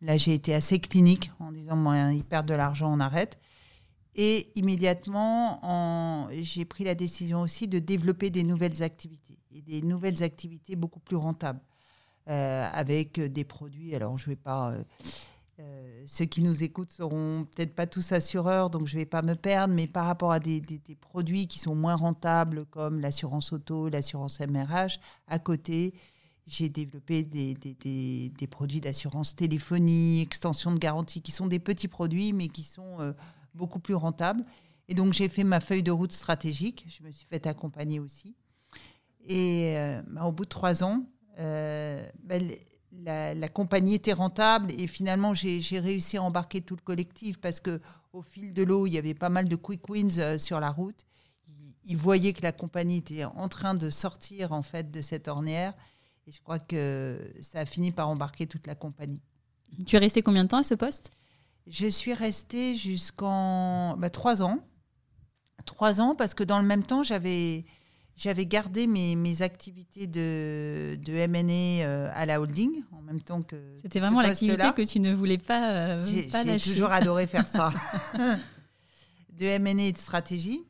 [0.00, 3.40] Là j'ai été assez clinique en disant ils perdent de l'argent, on arrête.
[4.14, 10.22] Et immédiatement, j'ai pris la décision aussi de développer des nouvelles activités, et des nouvelles
[10.22, 11.60] activités beaucoup plus rentables,
[12.28, 13.96] euh, avec des produits.
[13.96, 14.70] Alors, je ne vais pas.
[14.70, 14.84] Euh,
[15.60, 19.22] euh, ceux qui nous écoutent seront peut-être pas tous assureurs, donc je ne vais pas
[19.22, 20.62] me perdre, mais par rapport à des,
[21.00, 25.94] produits qui sont moins rentables, comme l'assurance auto, l'assurance MRH, à côté,
[26.46, 32.48] j'ai développé des, produits d'assurance téléphonie, extension de garantie, qui sont des petits produits, mais
[32.48, 33.14] qui sont
[33.54, 34.44] beaucoup plus rentable.
[34.90, 36.84] Et donc, j'ai fait ma feuille de route stratégique.
[36.88, 38.34] Je me suis fait accompagner aussi.
[39.24, 41.04] Et euh, bah, au bout de trois ans,
[41.38, 42.36] euh, bah,
[42.92, 47.80] la, compagnie était rentable et finalement, j'ai réussi à embarquer tout le collectif parce que
[48.12, 50.70] au fil de l'eau, il y avait pas mal de quick wins euh, sur la
[50.70, 51.06] route.
[51.84, 55.74] Ils, voyaient que la compagnie était en train de sortir en fait de cette ornière.
[56.26, 59.20] Et je crois que ça a fini par embarquer toute la compagnie.
[59.86, 61.10] Tu es resté combien de temps à ce poste?
[61.66, 64.58] Je suis restée jusqu'en bah, trois ans.
[65.64, 67.64] Trois ans parce que dans le même temps, j'avais
[68.20, 73.42] j'avais gardé mes, mes, activités de, de M&A euh, à la holding en même temps
[73.42, 73.56] que.
[73.80, 76.58] C'était vraiment l'activité que tu ne voulais pas, euh, lâcher.
[76.58, 77.72] J'ai toujours adoré faire ça.
[79.32, 80.62] de M&A et de stratégie.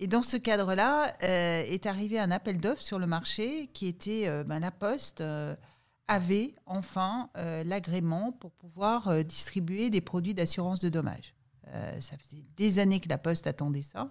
[0.00, 4.28] Et dans ce cadre-là, euh, est arrivé un appel d'offres sur le marché qui était
[4.44, 5.22] ben, la Poste
[6.08, 11.34] avait enfin euh, l'agrément pour pouvoir euh, distribuer des produits d'assurance de dommages.
[11.68, 14.10] Euh, ça faisait des années que la Poste attendait ça.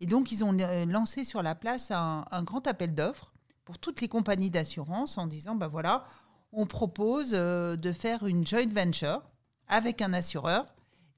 [0.00, 0.52] Et donc, ils ont
[0.86, 3.32] lancé sur la place un, grand appel d'offres
[3.64, 6.04] pour toutes les compagnies d'assurance en disant, ben voilà,
[6.52, 9.22] on propose de faire une joint venture
[9.68, 10.66] avec un assureur.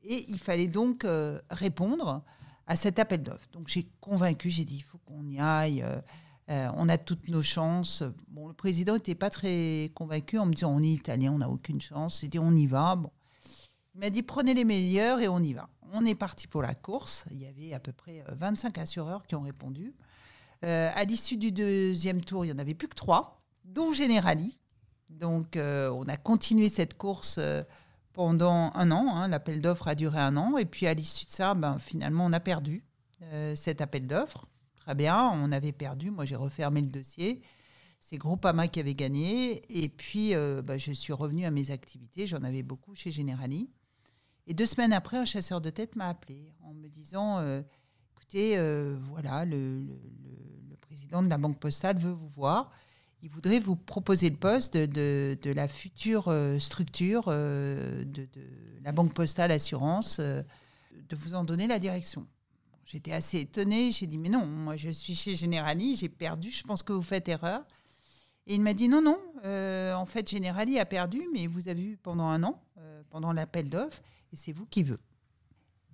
[0.03, 1.07] Et il fallait donc
[1.51, 2.23] répondre
[2.67, 3.49] à cet appel d'offres.
[3.53, 5.85] Donc, j'ai convaincu, j'ai dit, il faut qu'on y aille.
[6.51, 8.03] Euh, on a toutes nos chances.
[8.29, 11.49] Bon, le président n'était pas très convaincu en me disant on est italien, on n'a
[11.49, 12.23] aucune chance.
[12.23, 12.97] Il dit on y va.
[12.97, 13.11] Bon.
[13.95, 15.69] Il m'a dit prenez les meilleurs et on y va.
[15.93, 17.25] On est parti pour la course.
[17.31, 19.95] Il y avait à peu près 25 euh, assureurs qui ont répondu.
[20.65, 24.59] Euh, à l'issue du deuxième tour, il n'y en avait plus que trois, dont Generali.
[25.11, 27.39] Donc on a continué cette course
[28.15, 29.15] pendant un an.
[29.15, 29.29] Hein.
[29.29, 30.57] L'appel d'offres a duré un an.
[30.57, 32.83] Et puis à l'issue de ça, ben, finalement, on a perdu
[33.55, 34.47] cet appel d'offres.
[34.77, 36.11] Très bien, on avait perdu.
[36.11, 37.41] Moi, j'ai refermé le dossier.
[38.01, 39.63] C'est Groupama qui avait gagné.
[39.69, 42.27] Et puis, euh, bah, je suis revenue à mes activités.
[42.27, 43.71] J'en avais beaucoup chez Generali.
[44.47, 47.63] Et deux semaines après, un chasseur de tête m'a appelé en me disant euh,
[48.13, 49.87] écoutez, euh, voilà, le,
[50.81, 52.71] président de la Banque Postale veut vous voir.
[53.23, 58.29] Il voudrait vous proposer le poste de, la future structure de, de,
[58.83, 62.27] la Banque Postale Assurance, de vous en donner la direction
[62.93, 63.91] j'étais assez étonnée.
[63.91, 67.03] J'ai dit, mais non, moi je suis chez Generali, j'ai perdu, je pense que vous
[67.03, 67.65] faites erreur.
[68.47, 71.83] Et il m'a dit, non, non, euh, en fait, Generali a perdu, mais vous avez
[71.83, 74.03] eu pendant un an, euh, pendant l'appel d'offres,
[74.33, 74.99] et c'est vous qui veut.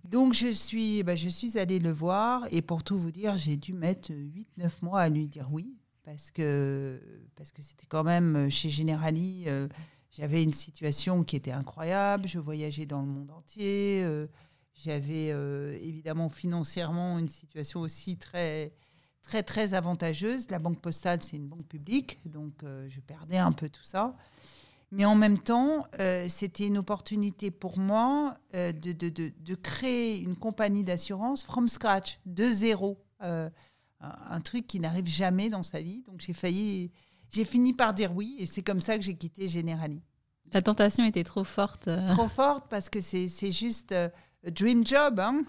[0.04, 3.56] Donc je suis, bah, je suis allée le voir, et pour tout vous dire, j'ai
[3.56, 7.00] dû mettre 8-9 mois à lui dire oui, parce que
[7.34, 9.46] parce que c'était quand même chez Generali,
[10.10, 14.06] j'avais une situation qui était incroyable, je voyageais dans le monde entier.
[14.84, 18.72] J'avais euh, évidemment financièrement une situation aussi très,
[19.22, 20.48] très, très avantageuse.
[20.50, 24.14] La banque postale, c'est une banque publique, donc euh, je perdais un peu tout ça.
[24.90, 30.18] Mais en même temps, euh, c'était une opportunité pour moi de, de, de, de, créer
[30.18, 32.98] une compagnie d'assurance from scratch, de zéro.
[33.20, 33.50] Un,
[34.00, 36.02] un, truc qui n'arrive jamais dans sa vie.
[36.06, 36.92] Donc j'ai failli,
[37.30, 40.00] j'ai fini par dire oui, et c'est comme ça que j'ai quitté Generali.
[40.52, 41.90] La tentation était trop forte.
[42.06, 43.92] Trop forte parce que c'est juste
[44.46, 45.42] dream job, hein,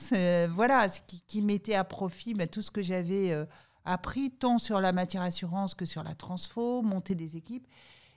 [0.52, 3.46] voilà, ce qui, mettait à profit bah, tout ce que j'avais euh,
[3.86, 7.68] appris, tant sur la matière assurance que sur la transfo, monter des équipes.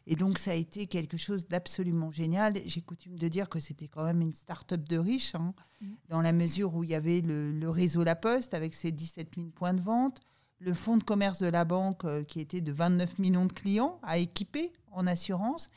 [0.07, 2.55] Et donc, ça a été quelque chose d'absolument génial.
[2.65, 5.87] J'ai coutume de dire que c'était quand même une start-up de riches, hein, mmh.
[6.09, 9.49] dans la mesure où il y avait le, réseau La Poste avec ses 17 000
[9.51, 10.21] points de vente,
[10.59, 13.99] le fonds de commerce de la banque euh, qui était de 29 millions de clients
[14.03, 15.69] à équiper en assurance,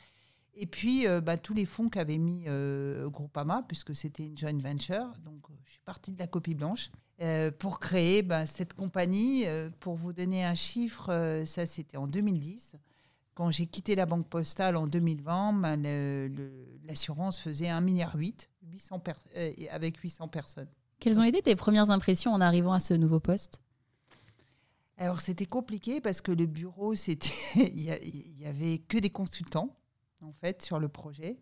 [0.58, 4.58] et puis, euh, bah, tous les fonds qu'avait mis euh, Groupama, puisque c'était une joint
[4.58, 6.92] venture, donc je suis partie de la copie blanche,
[7.60, 9.46] pour créer bah, cette compagnie.
[9.80, 12.76] pour vous donner un chiffre, ça c'était en 2010.
[13.36, 15.76] Quand j'ai quitté la Banque Postale en 2020, bah,
[16.88, 19.04] l'assurance faisait 1,8 milliard 800
[19.72, 20.70] avec 800 personnes.
[21.00, 23.62] Quelles ont été tes premières impressions en arrivant à ce nouveau poste?
[24.98, 29.76] Alors c'était compliqué parce que le bureau, c'était il y, avait que des consultants
[30.22, 31.38] en fait, sur le projet.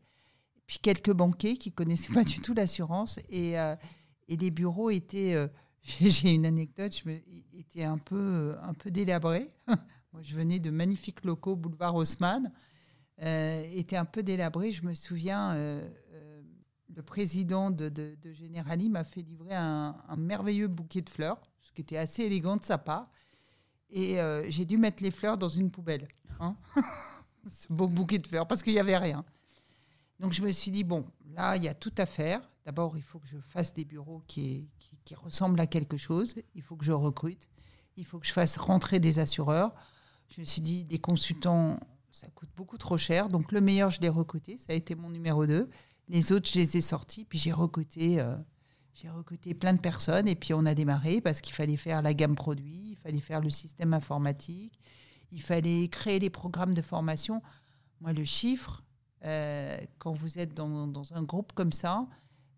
[0.65, 3.19] Puis quelques banquiers qui connaissaient pas du tout l'assurance.
[3.29, 3.75] Et, euh,
[4.27, 5.35] et les bureaux étaient.
[5.35, 5.47] Euh,
[5.83, 7.19] j'ai une anecdote, je me,
[7.53, 9.47] étaient un peu, euh, un peu délabrés.
[10.13, 12.51] Moi, je venais de magnifiques locaux, boulevard Haussmann.
[13.21, 14.71] Euh, était un peu délabré.
[14.71, 15.55] Je me souviens,
[16.95, 21.81] le président de, de, Generali m'a fait livrer un, merveilleux bouquet de fleurs, ce qui
[21.81, 23.09] était assez élégant de sa part.
[23.89, 26.07] Et j'ai dû mettre les fleurs dans une poubelle.
[26.39, 26.55] Hein
[27.47, 29.23] ce beau bouquet de fleurs, parce qu'il n'y avait rien.
[30.19, 32.41] Donc je me suis dit, bon, là, il y a tout à faire.
[32.65, 34.69] D'abord, il faut que je fasse des bureaux qui,
[35.03, 36.35] qui, ressemblent à quelque chose.
[36.55, 37.49] Il faut que je recrute.
[37.97, 39.73] Il faut que je fasse rentrer des assureurs.
[40.35, 41.79] Je me suis dit, des consultants,
[42.11, 43.29] ça coûte beaucoup trop cher.
[43.29, 44.57] Donc le meilleur, je l'ai recruté.
[44.57, 45.69] Ça a été mon numéro 2.
[46.09, 47.23] Les autres, je les ai sortis.
[47.23, 48.35] Puis j'ai recruté, euh,
[48.95, 50.27] j'ai recruté plein de personnes.
[50.27, 53.41] Et puis on a démarré parce qu'il fallait faire la gamme produit, il fallait faire
[53.41, 54.79] le système informatique,
[55.31, 57.43] il fallait créer les programmes de formation.
[58.01, 58.83] Moi, le chiffre,
[59.25, 62.07] euh, quand vous êtes dans, un groupe comme ça,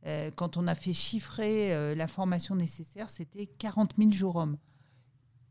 [0.06, 4.58] euh, quand on a fait chiffrer la formation nécessaire, c'était 40 000 jours hommes.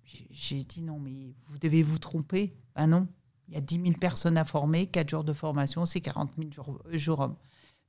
[0.05, 2.55] J'ai dit non, mais vous devez vous tromper.
[2.75, 3.09] Ah non,
[3.49, 6.51] il y a 10 000 personnes à former, 4 jours de formation, c'est 40 000
[6.53, 7.37] jours, jours hommes.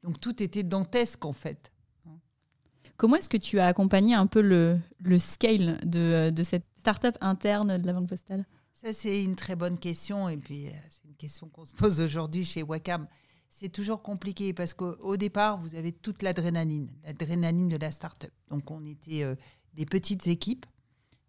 [0.04, 1.72] Donc tout était dantesque en fait.
[2.98, 7.18] Comment est-ce que tu as accompagné un peu le, le scale de, de cette start-up
[7.20, 8.46] interne de la Banque Postale?
[8.72, 10.30] Ça, c'est une très bonne question.
[10.30, 13.08] Et puis, euh, c'est une question qu'on se pose aujourd'hui chez Wacom.
[13.50, 18.32] C'est toujours compliqué parce qu'au départ, vous avez toute l'adrénaline, l'adrénaline de la start-up.
[18.50, 19.36] Donc, on était euh,
[19.74, 20.66] des petites équipes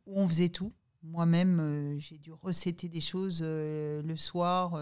[0.06, 0.72] où on faisait tout.
[1.02, 4.80] Moi-même, euh, j'ai dû recéter des choses le soir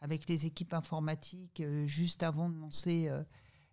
[0.00, 3.10] avec les équipes informatiques juste avant de lancer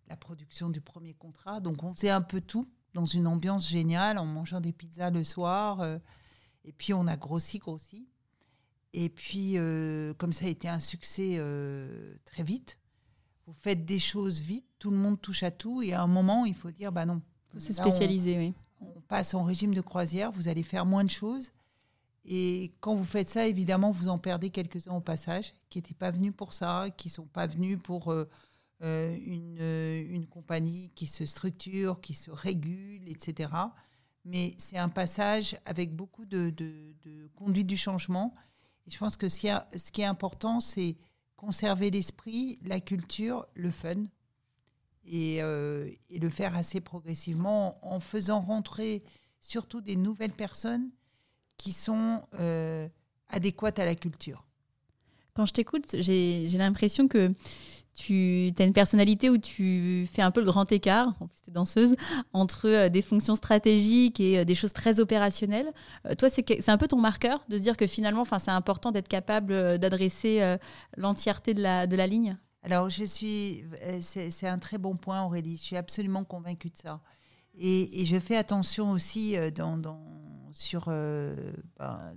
[0.08, 1.60] la production du premier contrat.
[1.60, 5.24] Donc, on faisait un peu tout dans une ambiance géniale en mangeant des pizzas le
[5.24, 5.84] soir.
[6.64, 8.08] et puis, on a grossi, grossi.
[8.94, 12.78] Et puis, euh, comme ça a été un succès euh, très vite,
[13.48, 16.46] vous faites des choses vite, tout le monde touche à tout, et à un moment,
[16.46, 17.22] il faut dire, bah non.
[17.58, 18.54] C'est spécialisé, oui.
[18.82, 21.52] On passe en régime de croisière, vous allez faire moins de choses.
[22.26, 26.12] Et quand vous faites ça, évidemment, vous en perdez quelques-uns au passage, qui n'étaient pas
[26.12, 28.26] venus pour ça, qui ne sont pas venus pour euh,
[28.82, 33.50] une, une, compagnie qui se structure, qui se régule, etc.
[34.26, 38.36] Mais c'est un passage avec beaucoup de, de, conduite du changement
[38.88, 40.96] je pense que ce qui est important, c'est
[41.36, 44.06] conserver l'esprit, la culture, le fun,
[45.06, 49.04] et, euh, le faire assez progressivement en faisant rentrer
[49.40, 50.90] surtout des nouvelles personnes
[51.58, 52.88] qui sont euh,
[53.30, 54.46] adéquates à la culture.
[55.34, 57.34] Quand je t'écoute, j'ai l'impression que
[57.94, 61.50] tu as une personnalité où tu fais un peu le grand écart, en plus tu
[61.50, 61.96] es danseuse,
[62.34, 65.72] entre euh, des fonctions stratégiques et des choses très opérationnelles.
[66.18, 70.58] Toi, c'est un peu ton marqueur de dire que finalement, c'est important d'être capable d'adresser
[70.98, 72.38] l'entièreté de la ligne?
[72.64, 73.66] Alors, je suis,
[74.02, 75.58] c'est un très bon point, Aurélie.
[75.58, 77.02] Je suis absolument convaincue de ça.
[77.56, 80.00] Et, je fais attention aussi dans, dans
[80.54, 82.14] sur ben,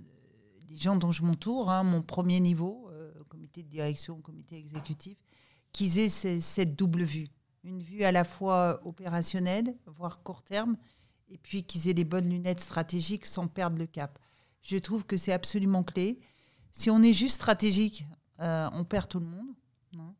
[0.69, 2.89] les gens dont je m'entoure, hein, mon premier niveau,
[3.27, 5.17] comité de direction, comité exécutif,
[5.71, 7.27] qu'ils aient cette double vue.
[7.63, 10.77] Une vue à la fois opérationnelle, voire court terme,
[11.29, 14.19] et puis qu'ils aient les bonnes lunettes stratégiques sans perdre le cap.
[14.61, 16.19] Je trouve que c'est absolument clé.
[16.71, 18.05] Si on est juste stratégique,
[18.39, 19.47] euh, on perd tout le monde.
[19.97, 20.13] Hein.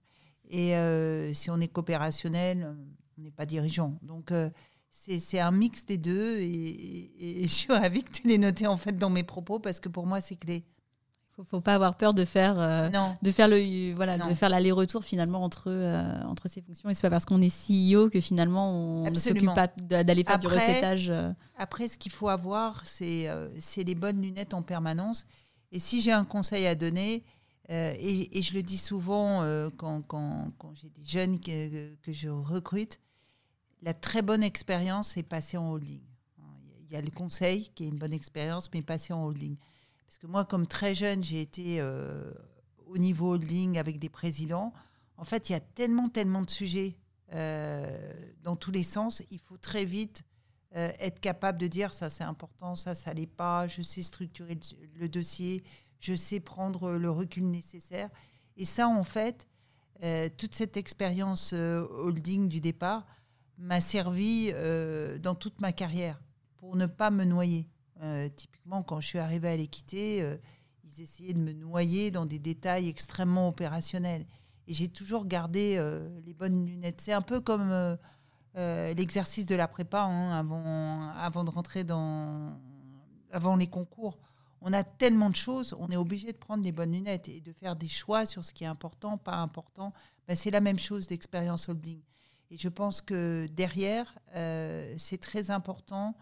[0.49, 2.75] Et euh, si on est coopérationnel,
[3.17, 3.97] on n'est pas dirigeant.
[4.01, 4.49] Donc euh,
[4.89, 6.37] c'est un mix des deux.
[6.39, 9.79] Et, et, je suis ravie que tu l'aies noté en fait dans mes propos parce
[9.79, 10.65] que pour moi c'est clé
[11.35, 12.89] faut, faut pas avoir peur de faire euh,
[13.21, 17.01] de faire le voilà de faire l'aller-retour finalement entre euh, entre ces fonctions et c'est
[17.01, 21.09] pas parce qu'on est CEO que finalement on ne s'occupe pas d'aller faire du recettage
[21.09, 21.31] euh.
[21.57, 23.27] après ce qu'il faut avoir c'est
[23.59, 25.25] c'est les bonnes lunettes en permanence
[25.71, 27.23] et si j'ai un conseil à donner
[27.69, 29.41] et, et, je le dis souvent
[29.77, 32.99] quand, quand, j'ai des jeunes que, je recrute
[33.81, 36.01] la très bonne expérience c'est passer en holding
[36.87, 39.57] il y a le conseil qui est une bonne expérience mais passer en holding
[40.15, 42.31] parce que moi, comme très jeune, j'ai été euh,
[42.85, 44.71] au niveau holding avec des présidents.
[45.17, 46.95] En fait, il y a tellement, tellement de sujets
[47.33, 49.23] euh, dans tous les sens.
[49.29, 50.23] Il faut très vite
[50.75, 53.67] euh, être capable de dire ça, c'est important, ça, ça l'est pas.
[53.67, 54.57] Je sais structurer
[54.95, 55.63] le, dossier,
[55.99, 58.09] je sais prendre le recul nécessaire.
[58.57, 59.47] Et ça, en fait,
[60.37, 63.05] toute cette expérience holding du départ
[63.57, 64.51] m'a servi
[65.19, 66.19] dans toute ma carrière
[66.57, 67.67] pour ne pas me noyer.
[68.01, 70.35] Euh, typiquement, quand je suis arrivée à l'équité, euh,
[70.83, 74.25] ils essayaient de me noyer dans des détails extrêmement opérationnels.
[74.67, 77.01] Et j'ai toujours gardé euh, les bonnes lunettes.
[77.01, 77.97] C'est un peu comme
[78.55, 82.59] l'exercice de la prépa hein, avant, avant de rentrer dans.
[83.31, 84.17] avant les concours.
[84.67, 87.53] On a tellement de choses, on est obligé de prendre les bonnes lunettes et de
[87.53, 89.93] faire des choix sur ce qui est important, pas important.
[90.27, 92.01] Ben, c'est la même chose d'expérience holding.
[92.51, 94.13] Et je pense que derrière,
[94.97, 96.15] c'est très important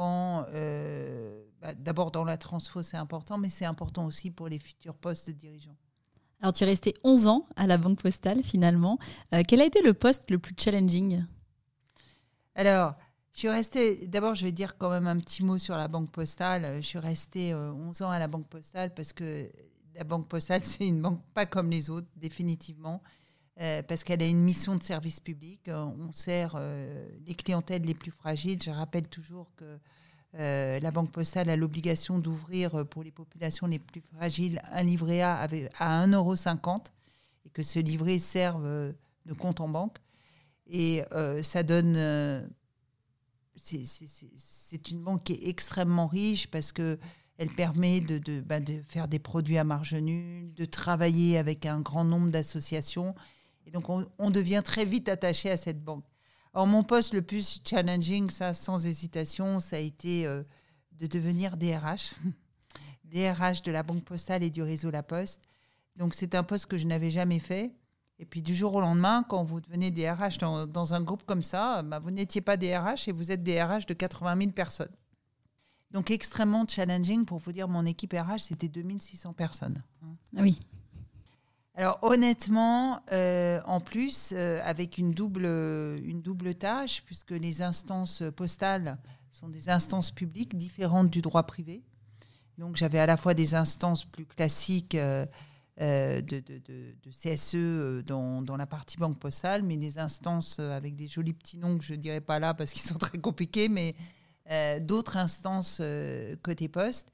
[0.00, 4.94] euh, bah, d'abord dans la transfo, c'est important, mais c'est important aussi pour les futurs
[4.94, 5.76] postes de dirigeants.
[6.40, 8.98] Alors, tu es resté 11 ans à la Banque Postale, finalement.
[9.32, 11.24] Euh, quel a été le poste le plus challenging?
[12.54, 12.94] Alors,
[13.38, 14.08] je suis restée.
[14.08, 16.82] D'abord, je vais dire quand même un petit mot sur la Banque Postale.
[16.82, 19.48] Je suis restée 11 euh, ans à la Banque Postale parce que
[19.94, 23.00] la Banque Postale, c'est une banque pas comme les autres, définitivement.
[23.60, 25.68] Euh, parce qu'elle a une mission de service public.
[25.68, 28.60] Euh, on sert euh, les clientèles les plus fragiles.
[28.60, 29.78] Je rappelle toujours que
[30.32, 35.36] la Banque postale a l'obligation d'ouvrir pour les populations les plus fragiles un livret A
[35.78, 38.64] à 1,50 euro et que ce livret serve
[39.26, 39.98] de compte en banque.
[40.66, 41.04] Et
[41.42, 42.48] ça donne.
[43.60, 46.98] C'est une banque qui est extrêmement riche parce que
[47.36, 48.00] elle permet
[48.46, 53.14] bah, de, faire des produits à marge nulle, de travailler avec un grand nombre d'associations
[53.68, 56.06] et donc, on, devient très vite attaché à cette banque.
[56.54, 60.42] Alors, mon poste le plus challenging, ça, sans hésitation, ça a été euh,
[60.92, 62.14] de devenir DRH.
[63.04, 65.42] DRH de la Banque Postale et du réseau La Poste.
[65.96, 67.74] Donc, c'est un poste que je n'avais jamais fait.
[68.18, 71.42] Et puis, du jour au lendemain, quand vous devenez DRH dans, dans un groupe comme
[71.42, 74.94] ça, bah, vous n'étiez pas DRH et vous êtes DRH de 80 000 personnes.
[75.92, 77.24] Donc, extrêmement challenging.
[77.24, 79.82] Pour vous dire, mon équipe RH, c'était 2600 personnes.
[80.36, 80.60] Oui.
[81.78, 88.24] Alors honnêtement, euh, en plus, euh, avec une double, une double tâche, puisque les instances
[88.34, 88.98] postales
[89.30, 91.84] sont des instances publiques différentes du droit privé.
[92.58, 95.24] Donc j'avais à la fois des instances plus classiques euh,
[95.78, 101.34] de, CSE e, dans, dans, la partie banque postale, mais des instances avec des jolis
[101.34, 103.94] petits noms que je ne dirais pas là parce qu'ils sont très compliqués, mais
[104.80, 105.82] d'autres instances
[106.42, 107.12] côté poste.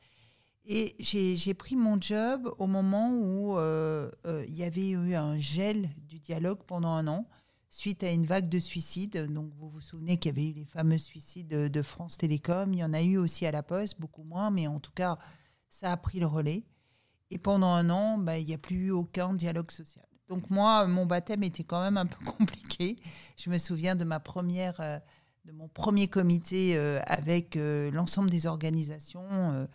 [0.66, 5.36] Et j'ai pris mon job au moment où euh, euh, il y avait eu un
[5.36, 7.26] gel du dialogue pendant un an,
[7.68, 9.30] suite à une vague de suicides.
[9.30, 12.72] Donc vous vous souvenez qu'il y avait eu les fameux suicides de, France Télécom.
[12.72, 15.18] Il y en a eu aussi à la Poste, beaucoup moins, mais en tout cas,
[15.68, 16.64] ça a pris le relais.
[17.34, 20.06] Et pendant un an, bah, il n'y a plus eu aucun dialogue social.
[20.28, 22.96] Donc moi, mon baptême était quand même un peu compliqué.
[23.36, 24.98] Je me souviens de ma première, euh,
[25.44, 27.58] de mon premier comité avec
[27.92, 29.68] l'ensemble des organisations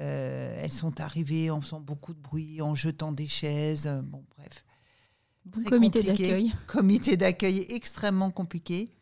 [0.00, 3.86] euh, elles sont arrivées en faisant beaucoup de bruit, en jetant des chaises.
[3.86, 4.64] Euh, bon, bref.
[5.66, 6.52] comité d'accueil.
[6.66, 8.92] Comité d'accueil extrêmement compliqué.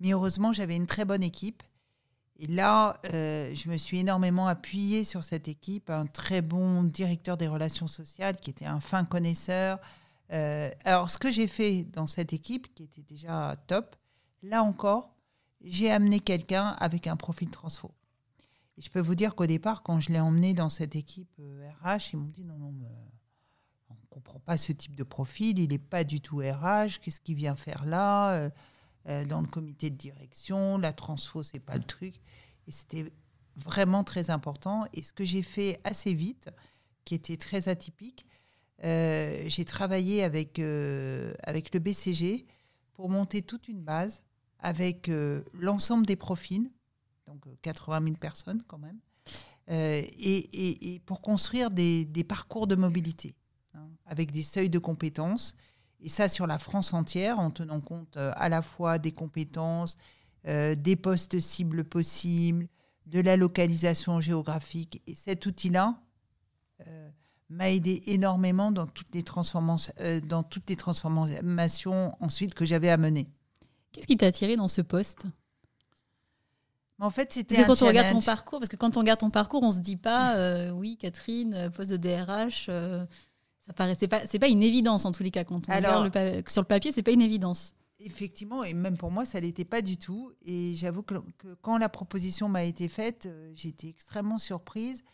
[0.00, 1.62] Mais heureusement, j'avais une très bonne équipe.
[2.38, 7.36] Et là, euh, je me suis énormément appuyée sur cette équipe, un très bon directeur
[7.36, 9.78] des relations sociales qui était un fin connaisseur.
[10.30, 13.96] alors, ce que j'ai fait dans cette équipe, qui était déjà top,
[14.42, 15.14] là encore,
[15.62, 17.92] j'ai amené quelqu'un avec un profil transfo
[18.78, 21.40] je peux vous dire qu'au départ, quand je l'ai emmené dans cette équipe
[21.82, 22.72] RH, euh, ils m'ont dit non, non,
[23.90, 27.20] on ne comprend pas ce type de profil, il n'est pas du tout RH, qu'est-ce
[27.20, 28.50] qu'il vient faire là
[29.06, 30.78] euh, dans le comité de direction.
[30.78, 32.14] La transfo, c'est pas le truc.
[32.66, 33.10] Et c'était
[33.56, 34.86] vraiment très important.
[34.92, 36.50] Et ce que j'ai fait assez vite,
[37.04, 38.26] qui était très atypique,
[38.84, 42.46] euh, j'ai travaillé avec, euh, avec le BCG
[42.92, 44.22] pour monter toute une base
[44.60, 45.08] avec
[45.52, 46.68] l'ensemble des profils,
[47.28, 48.98] donc 80 000 personnes quand même,
[49.68, 53.36] et, et, pour construire des, des parcours de mobilité
[53.74, 55.54] hein, avec des seuils de compétences
[56.00, 59.96] et ça sur la France entière, en tenant compte euh, à la fois des compétences,
[60.46, 62.68] euh, des postes cibles possibles,
[63.06, 65.02] de la localisation géographique.
[65.06, 66.00] Et cet outil-là
[66.86, 67.10] euh,
[67.48, 69.92] m'a aidé énormément dans toutes les transformations,
[70.24, 73.26] dans toutes les transformations ensuite que j'avais à mener.
[73.92, 75.24] Qu'est-ce qui t'a attiré dans ce poste?
[77.00, 79.62] En fait, c'était quand on regarde ton parcours, parce que quand on regarde ton parcours,
[79.62, 82.68] on se dit pas, oui, Catherine, poste de DRH,
[83.68, 86.42] ça paraissait pas, c'est pas une évidence en tous les cas quand on regarde le
[86.48, 87.74] sur le papier, c'est pas une évidence.
[88.00, 90.32] Effectivement, et même pour moi, ça l'était pas du tout.
[90.42, 91.16] Et j'avoue que,
[91.60, 95.04] quand la proposition m'a été faite, euh, j'étais extrêmement surprise.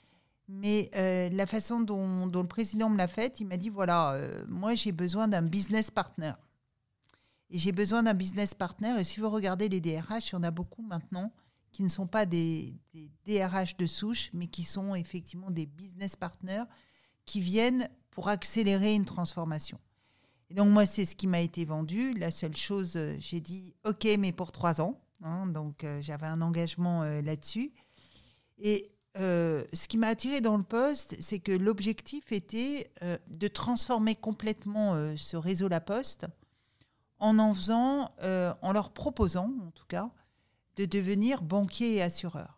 [0.46, 4.44] Mais euh, la façon dont, le président me l'a faite, il m'a dit voilà, euh,
[4.46, 6.34] moi j'ai besoin d'un business partner.
[7.50, 8.94] Et j'ai besoin d'un business partner.
[9.00, 11.32] Et si vous regardez les DRH, il y en a beaucoup maintenant
[11.72, 16.14] qui ne sont pas des, des DRH de souche, mais qui sont effectivement des business
[16.14, 16.64] partners
[17.24, 19.78] qui viennent pour accélérer une transformation.
[20.50, 22.12] Et donc moi, c'est ce qui m'a été vendu.
[22.14, 25.00] La seule chose, euh, j'ai dit, OK, mais pour trois ans.
[25.22, 27.72] Hein, donc euh, j'avais un engagement euh, là-dessus.
[28.58, 32.90] Et ce qui m'a attiré dans le poste, c'est que l'objectif était
[33.28, 36.26] de transformer complètement ce réseau La Poste
[37.20, 40.10] en en faisant, en leur proposant, en tout cas,
[40.76, 42.53] de devenir banquier et assureur.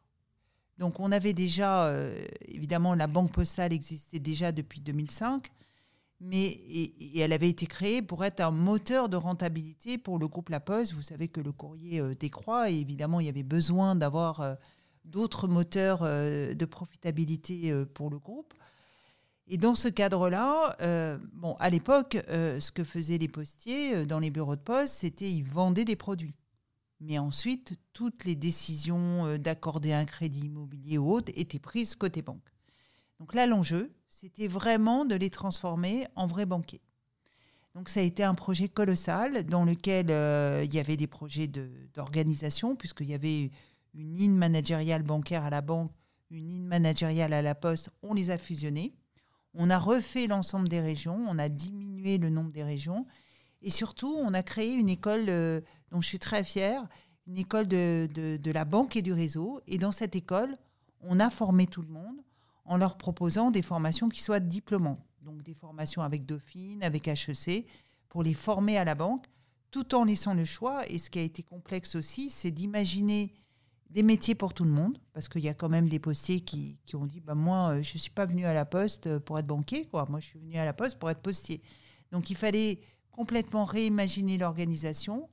[0.78, 5.50] Donc on avait déjà, euh, évidemment, la banque postale existait déjà depuis 2005,
[6.20, 10.50] mais et, elle avait été créée pour être un moteur de rentabilité pour le groupe
[10.50, 10.92] La Poste.
[10.92, 14.54] Vous savez que le courrier euh, décroît et évidemment il y avait besoin d'avoir euh,
[15.04, 18.52] d'autres moteurs de profitabilité pour le groupe.
[19.46, 20.76] Et dans ce cadre-là,
[21.32, 25.44] bon, à l'époque, ce que faisaient les postiers dans les bureaux de poste, c'était ils
[25.44, 26.34] vendaient des produits.
[27.00, 32.22] Mais ensuite, toutes les décisions euh, d'accorder un crédit immobilier ou autre étaient prises côté
[32.22, 32.52] banque.
[33.20, 36.82] Donc là, l'enjeu, c'était vraiment de les transformer en vrais banquiers.
[37.74, 41.46] Donc ça a été un projet colossal dans lequel euh, il y avait des projets
[41.46, 43.50] d'organisation, puisqu'il y avait
[43.92, 45.92] une ligne managériale bancaire à la banque,
[46.30, 47.90] une ligne managériale à la poste.
[48.02, 48.94] On les a fusionnés.
[49.52, 53.06] On a refait l'ensemble des régions, on a diminué le nombre des régions
[53.66, 55.60] et surtout, on a créé une école euh,
[55.90, 56.86] dont je suis très fière,
[57.26, 59.60] une école de, de, la banque et du réseau.
[59.66, 60.56] Et dans cette école,
[61.00, 62.14] on a formé tout le monde
[62.64, 65.04] en leur proposant des formations qui soient diplômantes.
[65.20, 67.66] Donc des formations avec Dauphine, avec HEC,
[68.08, 69.26] pour les former à la banque,
[69.72, 70.88] tout en laissant le choix.
[70.88, 73.34] Et ce qui a été complexe aussi, c'est d'imaginer
[73.90, 76.78] des métiers pour tout le monde, parce qu'il y a quand même des postiers qui,
[76.86, 79.40] qui ont dit bah, Moi, euh, je ne suis pas venu à la poste pour
[79.40, 80.06] être banquier, quoi.
[80.08, 81.60] moi, je suis venu à la poste pour être postier.
[82.12, 82.78] Donc il fallait
[83.16, 85.28] complètement réimaginer l'organisation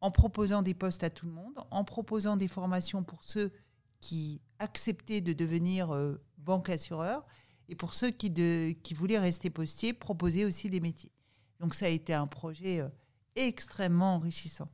[0.00, 3.52] en proposant des postes à tout le monde, en proposant des formations pour ceux
[4.00, 7.24] qui acceptaient de devenir euh, banque assureur
[7.68, 11.12] et pour ceux qui, de, qui voulaient rester postiers, proposer aussi des métiers.
[11.60, 12.88] Donc ça a été un projet euh,
[13.34, 14.68] extrêmement enrichissant.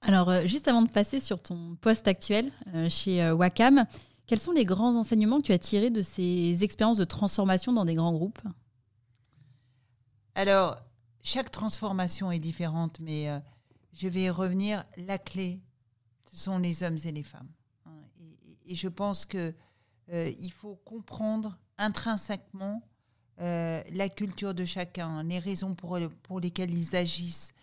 [0.00, 2.52] Alors, euh, juste avant de passer sur ton poste actuel
[2.90, 3.86] chez Wacam,
[4.26, 7.86] quels sont les grands enseignements que tu as tirés de ces expériences de transformation dans
[7.86, 8.40] des grands groupes?
[10.34, 10.78] Alors,
[11.24, 13.40] chaque transformation est différente, mais euh,
[13.94, 14.84] je vais y revenir.
[14.98, 15.58] La clé,
[16.30, 17.48] ce sont les hommes et les femmes.
[17.86, 17.96] Hein.
[18.66, 19.54] et, je pense que
[20.12, 22.82] euh, faut comprendre intrinsèquement
[23.40, 27.54] euh, la culture de chacun, les raisons pour, pour lesquelles ils agissent,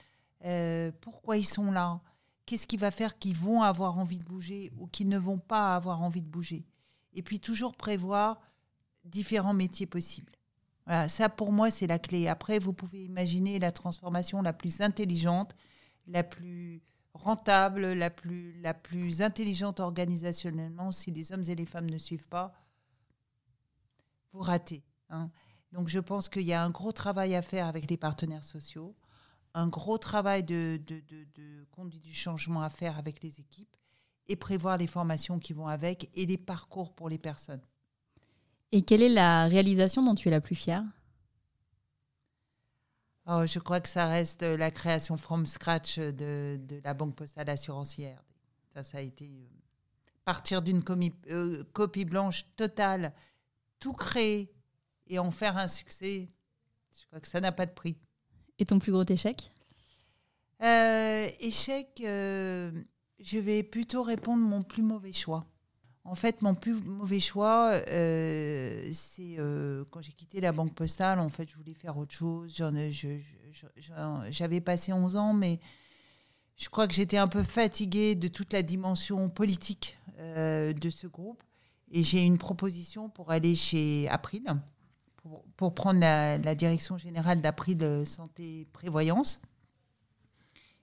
[1.02, 2.02] pourquoi ils sont là,
[2.48, 5.76] qu'est-ce qui va faire qu'ils vont avoir envie de bouger ou qu'ils ne vont pas
[5.76, 6.66] avoir envie de bouger.
[7.14, 8.42] Et puis toujours prévoir
[9.06, 10.34] différents métiers possibles
[11.08, 12.28] ça pour moi c'est la clé.
[12.28, 15.56] Après, vous pouvez imaginer la transformation la plus intelligente,
[16.08, 16.82] la plus
[17.14, 20.92] rentable, la plus, la plus intelligente organisationnellement.
[20.92, 22.54] Si les hommes et les femmes ne suivent pas,
[24.34, 24.84] vous ratez.
[25.10, 25.30] Hein.
[25.72, 28.96] Donc je pense qu'il y a un gros travail à faire avec les partenaires sociaux,
[29.54, 30.82] un gros travail de,
[31.72, 33.76] conduite du changement à faire avec les équipes
[34.28, 37.62] et prévoir les formations qui vont avec et les parcours pour les personnes.
[38.72, 40.84] Et quelle est la réalisation dont tu es la plus fière?
[43.28, 48.24] Oh, Je crois que ça reste la création from scratch de, la Banque Postale Assurancière.
[48.74, 49.62] Ça, ça a été euh,
[50.26, 50.82] partir d'une
[51.30, 53.14] euh, copie blanche totale,
[53.80, 54.52] tout créer
[55.08, 56.30] et en faire un succès.
[56.98, 57.98] Je crois que ça n'a pas de prix.
[58.60, 59.52] Et ton plus gros échec?
[60.62, 62.72] Euh, échec, euh,
[63.20, 65.46] je vais plutôt répondre mon plus mauvais choix.
[66.04, 69.38] En fait, mon plus mauvais choix, euh, c'est
[69.92, 71.20] quand j'ai quitté la banque postale.
[71.20, 72.62] En fait, je voulais faire autre chose.
[74.30, 75.60] J'avais passé 11 ans, mais
[76.58, 81.44] je crois que j'étais un peu fatiguée de toute la dimension politique de ce groupe.
[81.92, 84.44] Et j'ai une proposition pour aller chez April,
[85.58, 89.42] pour, prendre la, la, direction générale d'April Santé Prévoyance.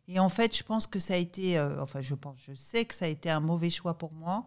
[0.08, 2.86] Et en fait, je pense que ça a été, euh, enfin, je pense, je sais
[2.86, 4.46] que ça a été un mauvais choix pour moi,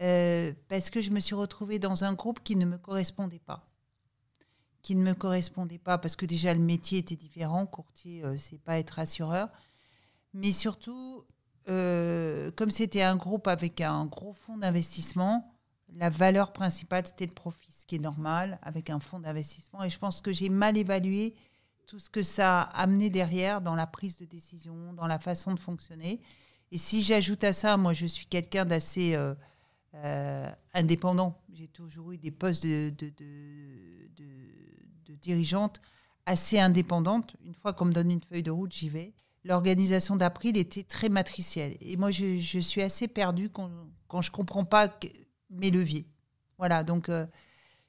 [0.00, 3.68] euh, parce que je me suis retrouvée dans un groupe qui ne me correspondait pas.
[4.82, 7.66] Qui ne me correspondait pas, parce que déjà le métier était différent.
[7.66, 9.48] Courtier, euh, c'est pas être assureur.
[10.34, 11.24] Mais surtout,
[11.66, 15.50] comme c'était un groupe avec un gros fonds d'investissement,
[15.94, 19.82] la valeur principale, c'était le profit, ce qui est normal avec un fonds d'investissement.
[19.82, 21.34] Et je pense que j'ai mal évalué
[21.86, 25.54] tout ce que ça a amené derrière dans la prise de décision, dans la façon
[25.54, 26.20] de fonctionner.
[26.72, 29.34] Et si j'ajoute à ça, moi je suis quelqu'un d'assez euh,
[30.04, 31.40] euh, indépendant.
[31.52, 32.92] J'ai toujours eu des postes de,
[35.22, 35.80] dirigeante
[36.26, 37.36] assez indépendante.
[37.44, 39.14] Une fois qu'on me donne une feuille de route, j'y vais.
[39.44, 41.76] L'organisation d'April était très matricielle.
[41.80, 43.70] Et moi, je, suis assez perdue quand,
[44.20, 44.92] je ne comprends pas
[45.50, 46.06] mes leviers.
[46.58, 47.26] Voilà, donc euh,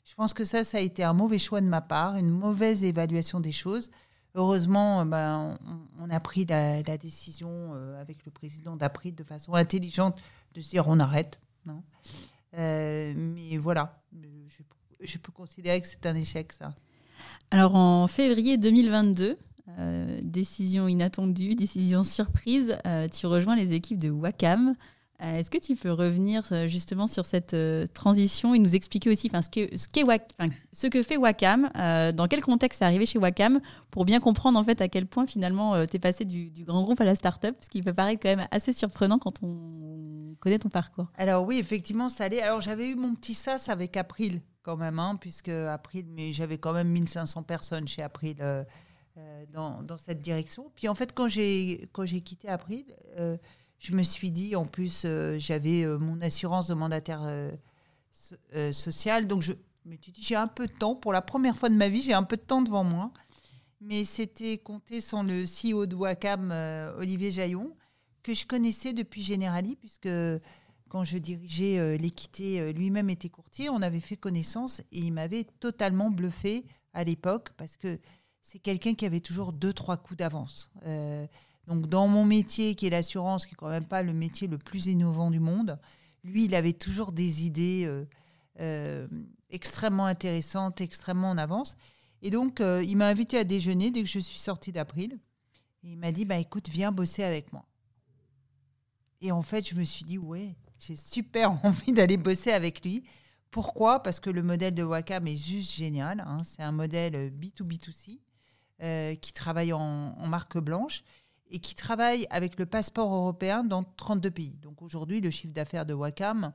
[0.05, 2.83] je pense que ça, ça a été un mauvais choix de ma part, une mauvaise
[2.83, 3.89] évaluation des choses.
[4.35, 5.57] Heureusement, euh, ben,
[5.99, 10.21] on, a pris la, décision avec le président d'April de façon intelligente
[10.53, 11.39] de se dire on arrête.
[12.57, 14.01] Euh, mais voilà,
[15.01, 16.73] je, peux considérer que c'est un échec, ça.
[17.51, 19.37] Alors en février 2022,
[20.21, 22.77] décision inattendue, décision surprise,
[23.11, 24.75] tu rejoins les équipes de Wacam.
[25.23, 29.09] Euh, est-ce que tu peux revenir euh, justement sur cette euh, transition et nous expliquer
[29.09, 31.69] aussi ce, que, ce, que fait Wacam,
[32.13, 33.59] dans quel contexte c'est arrivé chez Wacam,
[33.89, 37.01] pour bien comprendre en fait à quel point finalement tu es passé du, grand groupe
[37.01, 40.69] à la start-up, ce qui peut paraître quand même assez surprenant quand on connaît ton
[40.69, 41.07] parcours.
[41.17, 42.41] Alors oui, effectivement, ça allait.
[42.41, 46.59] Alors j'avais eu mon petit sas avec April quand même, hein, puisque April, mais j'avais
[46.59, 48.37] quand même 1500 personnes chez April.
[49.51, 50.71] dans, dans, cette direction.
[50.75, 51.89] Puis en fait, quand j'ai
[52.23, 52.85] quitté April,
[53.79, 57.51] je me suis dit, en plus, euh, j'avais euh, mon assurance de mandataire euh,
[58.71, 59.53] social, donc je
[59.85, 60.95] me suis dit, j'ai un peu de temps.
[60.95, 63.11] Pour la première fois de ma vie, j'ai un peu de temps devant moi.
[63.79, 66.51] Mais c'était compté sans le CEO de Wacam,
[66.97, 67.75] Olivier Jaillon,
[68.23, 70.09] que je connaissais depuis Generali, puisque
[70.89, 76.09] quand je dirigeais l'équité, lui-même était courtier, on avait fait connaissance et il m'avait totalement
[76.09, 77.99] bluffé à l'époque, parce que
[78.41, 80.71] c'est quelqu'un qui avait toujours deux, trois coups d'avance.
[81.67, 84.57] Donc dans mon métier qui est l'assurance, qui est quand même pas le métier le
[84.57, 85.77] plus innovant du monde,
[86.23, 88.05] lui, il avait toujours des idées euh,
[88.59, 89.07] euh,
[89.49, 91.77] extrêmement intéressantes, extrêmement en avance.
[92.21, 95.19] Et donc, euh, il m'a invité à déjeuner dès que je suis sortie d'April.
[95.83, 97.65] Et il m'a dit, bah, écoute, viens bosser avec moi.
[99.21, 103.03] Et en fait, je me suis dit, ouais, j'ai super envie d'aller bosser avec lui.
[103.51, 104.03] Pourquoi?
[104.03, 106.23] Parce que le modèle de Wacam est juste génial.
[106.27, 106.37] Hein.
[106.43, 108.19] C'est un modèle B2B2C
[109.19, 111.03] qui travaille en marque blanche
[111.49, 114.57] et qui travaille avec le passeport européen dans 32 pays.
[114.61, 116.51] Donc aujourd'hui, le chiffre d'affaires de Wacom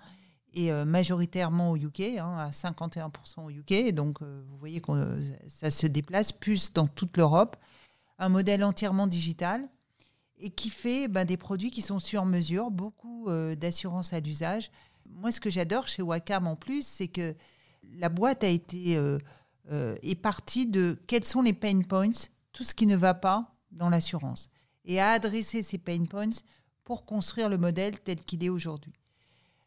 [0.54, 3.94] est euh, majoritairement au UK, hein, à 51% au UK.
[3.94, 7.56] Donc euh, vous voyez que euh, ça se déplace plus dans toute l'Europe.
[8.18, 9.68] Un modèle entièrement digital
[10.38, 14.70] et qui fait ben, des produits qui sont sur mesure, beaucoup d'assurance à l'usage.
[15.08, 17.34] Moi, ce que j'adore chez Wacom en plus, c'est que
[17.94, 18.98] la boîte a été
[19.70, 22.10] est partie de quels sont les pain points,
[22.52, 24.50] tout ce qui ne va pas dans l'assurance
[24.84, 26.42] et à adresser ces pain points
[26.84, 28.92] pour construire le modèle tel qu'il est aujourd'hui.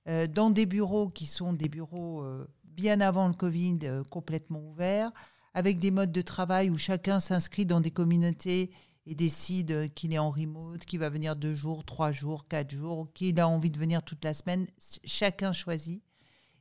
[0.07, 4.59] Euh, dans des bureaux qui sont des bureaux euh, bien avant le Covid, euh, complètement
[4.59, 5.11] ouverts,
[5.53, 8.71] avec des modes de travail où chacun s'inscrit dans des communautés
[9.07, 13.07] et décide qu'il est en remote, qu'il va venir deux jours, trois jours, quatre jours,
[13.13, 14.67] qu'il a envie de venir toute la semaine.
[15.03, 16.03] Chacun choisit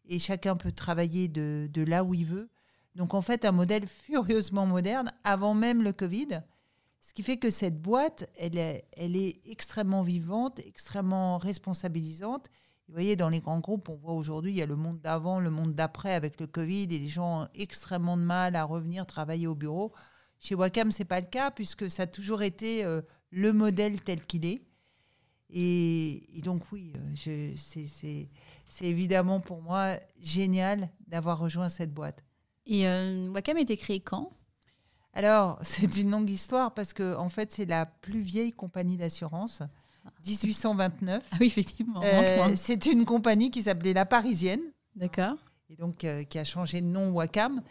[0.07, 2.51] et chacun peut travailler de, de là où il veut.
[2.95, 6.43] Donc en fait, un modèle furieusement moderne avant même le Covid
[7.05, 12.49] ce qui fait que cette boîte, elle est, extrêmement vivante, extrêmement responsabilisante.
[12.89, 15.39] Vous voyez, dans les grands groupes, on voit aujourd'hui, il y a le monde d'avant,
[15.39, 19.05] le monde d'après avec le Covid et les gens ont extrêmement de mal à revenir
[19.05, 19.93] travailler au bureau.
[20.41, 24.01] Chez Wacom, ce n'est pas le cas puisque ça a toujours été euh, le modèle
[24.01, 24.63] tel qu'il est.
[25.51, 28.29] Et, donc oui, c'est
[28.81, 32.25] évidemment pour moi génial d'avoir rejoint cette boîte.
[32.65, 34.33] Et euh, Wacom a été créé quand?
[35.15, 39.63] Alors, c'est une longue histoire parce que en fait, c'est la plus vieille compagnie d'assurance.
[40.27, 41.25] 1829.
[41.31, 42.03] Ah oui, effectivement.
[42.05, 44.61] Euh, c'est une compagnie qui s'appelait La Parisienne.
[44.95, 45.37] D'accord.
[45.71, 47.63] Et donc, euh, qui a changé de nom Wacam.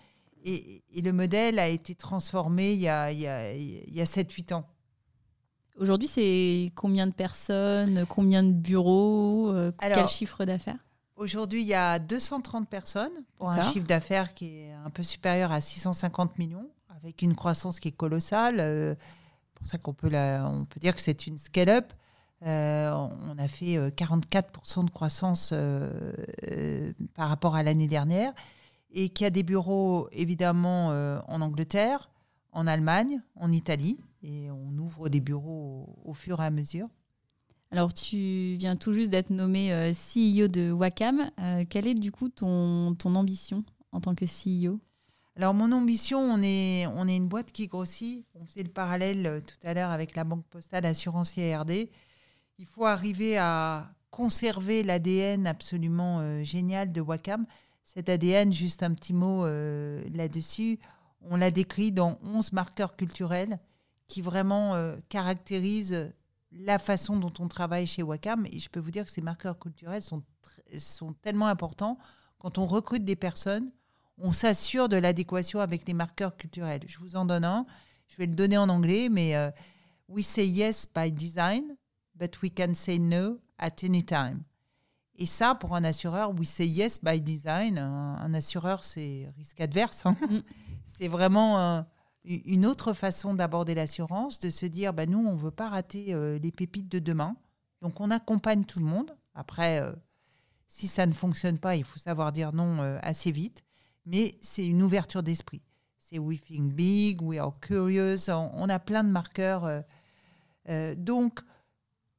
[0.44, 4.66] Et, le modèle a été transformé il y a, il y a, 7-8 ans.
[5.78, 10.80] Aujourd'hui, c'est combien de personnes, combien de bureaux, euh, quel chiffre d'affaires?
[11.16, 15.52] Aujourd'hui, il y a 230 personnes pour un chiffre d'affaires qui est un peu supérieur
[15.52, 16.70] à 650 millions,
[17.04, 18.58] avec une croissance qui est colossale.
[18.60, 18.96] Euh,
[19.56, 21.94] pour ça qu'on peut, on peut dire que c'est une scale-up.
[22.46, 25.54] Euh, on a fait 44% de croissance
[27.14, 28.34] par rapport à l'année dernière
[28.92, 30.88] et qui a des bureaux évidemment
[31.28, 32.10] en Angleterre,
[32.52, 36.88] en Allemagne, en Italie, et on ouvre des bureaux au, fur et à mesure.
[37.72, 41.30] Alors, tu viens tout juste d'être nommé euh, CEO de Wacom.
[41.40, 44.80] Euh, quelle est du coup ton ambition en tant que CEO
[45.36, 48.26] Alors, mon ambition, on est, on est une boîte qui grossit.
[48.36, 51.90] On fait le parallèle euh, tout à l'heure avec la Banque Postale Assurance IRD.
[52.60, 57.48] Il faut arriver à conserver l'ADN absolument génial de Wacom.
[57.84, 60.78] Cet ADN, juste un petit mot là-dessus,
[61.30, 63.60] on l'a décrit dans 11 marqueurs culturels
[64.08, 66.14] qui vraiment euh, caractérisent
[66.52, 68.46] la façon dont on travaille chez Wacam.
[68.52, 70.24] Et je peux vous dire que ces marqueurs culturels sont,
[70.78, 71.98] sont tellement importants.
[72.38, 73.72] Quand on recrute des personnes,
[74.18, 76.84] on s'assure de l'adéquation avec les marqueurs culturels.
[76.88, 77.66] Je vous en donne un.
[78.08, 79.50] Je vais le donner en anglais, mais euh,
[80.08, 81.76] We say yes by design,
[82.16, 84.44] but we can say no at any time.
[85.16, 87.78] Et ça, pour un assureur, we say yes by design.
[87.78, 90.06] Un, assureur, c'est risque adverse.
[90.06, 90.16] Hein.
[90.30, 90.40] Mm.
[90.86, 91.82] c'est vraiment euh,
[92.24, 96.14] une autre façon d'aborder l'assurance, de se dire, bah, nous, on ne veut pas rater
[96.14, 97.36] euh, les pépites de demain.
[97.82, 99.16] Donc, on accompagne tout le monde.
[99.36, 99.82] Après,
[100.68, 103.63] si ça ne fonctionne pas, il faut savoir dire non assez vite.
[104.06, 105.62] Mais c'est une ouverture d'esprit.
[105.98, 108.30] C'est we think big, we are curious.
[108.30, 109.84] On, a plein de marqueurs.
[110.98, 111.40] donc,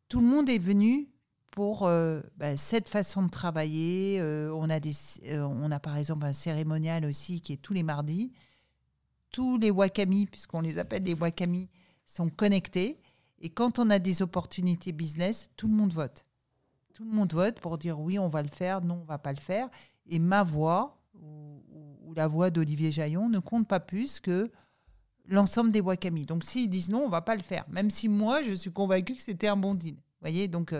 [0.09, 1.09] tout le monde est venu
[1.55, 4.18] pour euh, bah, cette façon de travailler.
[4.20, 4.93] Euh, on, a des,
[5.26, 8.32] euh, on a par exemple un cérémonial aussi qui est tous les mardis.
[9.30, 11.68] Tous les Wakami, puisqu'on les appelle les Wakami,
[12.07, 13.01] sont connectés.
[13.39, 16.24] Et quand on a des opportunités business, tout le monde vote.
[16.93, 19.32] Tout le monde vote pour dire oui, on va le faire, non, on va pas
[19.32, 19.68] le faire.
[20.07, 21.01] Et ma voix,
[22.05, 24.51] ou, la voix d'Olivier Jaillon, ne compte pas plus que
[25.27, 26.23] l'ensemble des Wakami.
[26.23, 27.65] Donc s'ils disent non, on va pas le faire.
[27.69, 29.97] Même si moi, je suis convaincue que c'était un bon deal.
[30.21, 30.75] Voyez, donc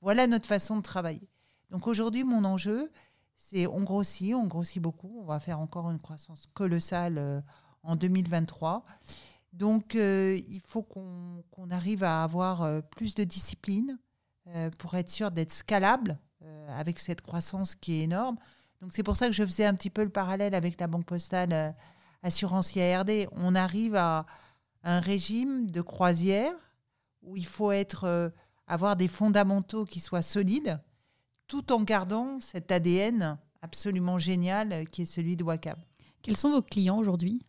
[0.00, 1.28] voilà notre façon de travailler.
[1.70, 2.90] Donc aujourd'hui, mon enjeu,
[3.36, 5.20] c'est on grossit, on grossit beaucoup.
[5.20, 7.40] On va faire encore une croissance colossale euh,
[7.82, 8.84] en 2023.
[9.52, 13.98] Donc euh, il faut qu'on arrive à avoir euh, plus de discipline
[14.78, 16.18] pour être sûr d'être scalable
[16.68, 18.38] avec cette croissance qui est énorme.
[18.80, 21.06] Donc c'est pour ça que je faisais un petit peu le parallèle avec la Banque
[21.06, 21.74] Postale
[22.22, 23.28] Assurance IARD.
[23.32, 24.26] On arrive à
[24.84, 26.54] un régime de croisière
[27.22, 28.32] où il faut être
[28.66, 30.80] avoir des fondamentaux qui soient solides,
[31.48, 35.78] tout en gardant cet ADN absolument génial qui est celui de Wacam.
[36.22, 37.44] Quels sont vos clients aujourd'hui?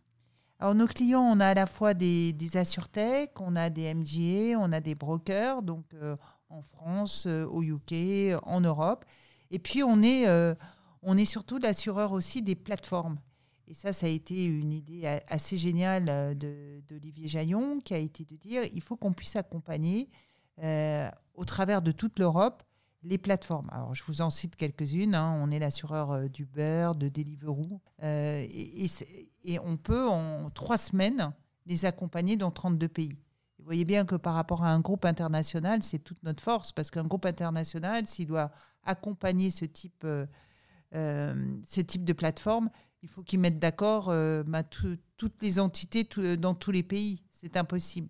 [0.58, 2.50] Alors, nos clients, on a à la fois des, des
[3.38, 6.16] on a des MGA, on a des brokers, donc euh,
[6.50, 9.06] en France, euh, au UK, en Europe.
[9.50, 10.54] Et puis, on est, euh,
[11.02, 13.18] on est surtout l'assureur aussi des plateformes.
[13.66, 16.36] Et ça, ça a été une idée assez géniale
[16.88, 20.08] d'Olivier Jaillon, qui a été de dire il faut qu'on puisse accompagner
[20.62, 22.62] euh, au travers de toute l'Europe
[23.02, 23.68] les plateformes.
[23.72, 25.14] Alors, je vous en cite quelques-unes.
[25.14, 25.40] Hein.
[25.42, 27.80] On est l'assureur euh, d'Uber, de Deliveroo.
[28.02, 31.32] Euh, et, on peut, en trois semaines,
[31.64, 33.16] les accompagner dans 32 pays.
[33.58, 36.90] Vous voyez bien que par rapport à un groupe international, c'est toute notre force, parce
[36.90, 38.50] qu'un groupe international, s'il doit
[38.82, 40.06] accompagner ce type,
[40.92, 42.70] ce type de plateforme,
[43.02, 44.06] il faut qu'il mette d'accord
[44.46, 47.22] bah, toutes les entités dans tous les pays.
[47.30, 48.08] C'est impossible.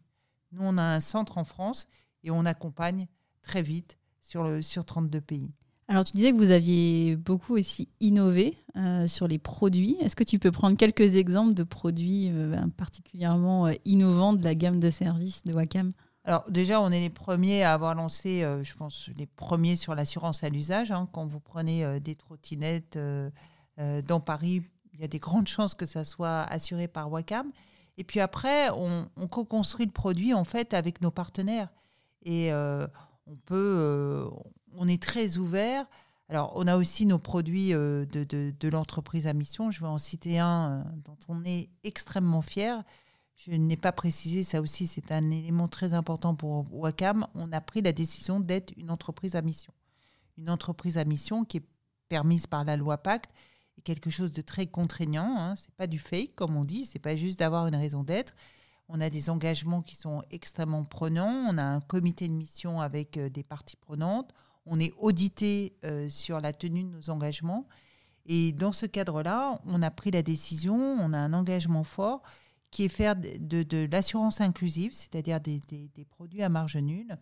[0.53, 1.87] Nous, on a un centre en France
[2.25, 3.07] et on accompagne
[3.43, 5.51] très vite sur, le, sur 32 pays.
[5.91, 9.97] Alors tu disais que vous aviez beaucoup aussi innové euh, sur les produits.
[10.01, 14.55] Est-ce que tu peux prendre quelques exemples de produits euh, particulièrement euh, innovants de la
[14.55, 15.93] gamme de services de Wacom?
[16.25, 20.45] Alors déjà, on est les premiers à avoir lancé, je pense, les premiers sur l'assurance
[20.45, 20.93] à l'usage.
[20.93, 21.09] Hein.
[21.13, 22.99] Quand vous prenez des trottinettes
[23.79, 24.63] dans Paris,
[24.93, 27.51] il y a des grandes chances que ça soit assuré par Wacam.
[27.97, 31.71] Et puis après, on, on co-construit le produit en fait avec nos partenaires.
[32.23, 32.87] Et euh,
[33.27, 34.29] on peut, euh,
[34.77, 35.87] on est très ouvert.
[36.29, 39.71] Alors, on a aussi nos produits euh, de, l'entreprise à mission.
[39.71, 42.83] Je vais en citer un dont on est extrêmement fier.
[43.47, 47.27] Je n'ai pas précisé, ça aussi, c'est un élément très important pour Wacam.
[47.35, 49.73] On a pris la décision d'être une entreprise à mission.
[50.37, 51.65] Une entreprise à mission qui est
[52.11, 53.31] permise par la loi Pacte
[53.79, 55.39] et quelque chose de très contraignant.
[55.39, 55.57] Hein.
[55.57, 58.35] Ce n'est pas du fake, comme on dit, c'est pas juste d'avoir une raison d'être.
[58.91, 61.47] On a des engagements qui sont extrêmement prenants.
[61.49, 64.35] On a un comité de mission avec euh, des parties prenantes.
[64.67, 67.67] On est audité euh, sur la tenue de nos engagements.
[68.27, 72.23] Et dans ce cadre-là, on a pris la décision, on a un engagement fort
[72.71, 77.19] qui est faire de, de, l'assurance inclusive, c'est-à-dire des, des, produits à marge nulle.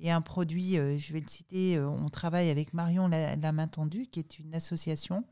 [0.00, 3.68] Et un produit, euh, je vais le citer, euh, on travaille avec Marion la, Main
[3.68, 5.24] Tendue, qui est une association.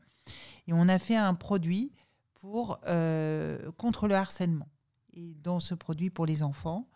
[0.67, 1.91] Et on a fait un produit
[2.35, 4.69] pour, euh, contre le harcèlement.
[5.13, 6.87] Et dans ce produit pour les enfants,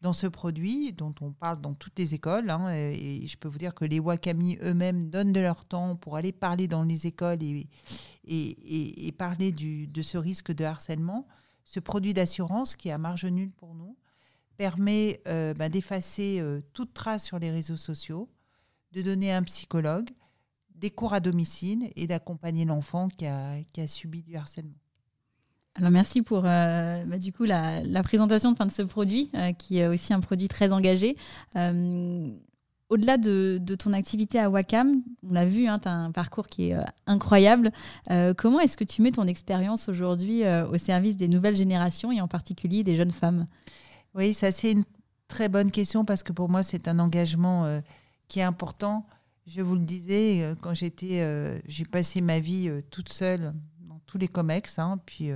[0.00, 3.58] dans ce produit dont on parle dans toutes les écoles, hein, et je peux vous
[3.58, 7.42] dire que les Wakami eux-mêmes donnent de leur temps pour aller parler dans les écoles
[7.42, 7.68] et,
[8.24, 11.26] et, et parler du, de ce risque de harcèlement,
[11.68, 13.94] ce produit d'assurance qui est à marge nulle pour nous
[14.56, 18.30] permet euh, bah, d'effacer euh, toute trace sur les réseaux sociaux,
[18.92, 20.08] de donner un psychologue,
[20.74, 24.78] des cours à domicile et d'accompagner l'enfant qui a, subi du harcèlement.
[25.74, 30.48] Alors merci pour euh, bah, la, présentation de ce produit qui est aussi un produit
[30.48, 31.16] très engagé
[32.88, 36.70] au-delà de, ton activité à Wacam, on l'a vu, hein, tu as un parcours qui
[36.70, 37.70] est euh, incroyable.
[38.10, 42.12] Euh, comment est-ce que tu mets ton expérience aujourd'hui euh, au service des nouvelles générations
[42.12, 43.44] et en particulier des jeunes femmes?
[44.14, 44.84] Oui, ça c'est une
[45.28, 47.80] très bonne question parce que pour moi c'est un engagement
[48.26, 49.06] qui est important.
[49.46, 54.28] Je vous le disais, quand j'étais, j'ai passé ma vie toute seule dans tous les
[54.28, 55.30] comex, hein, puis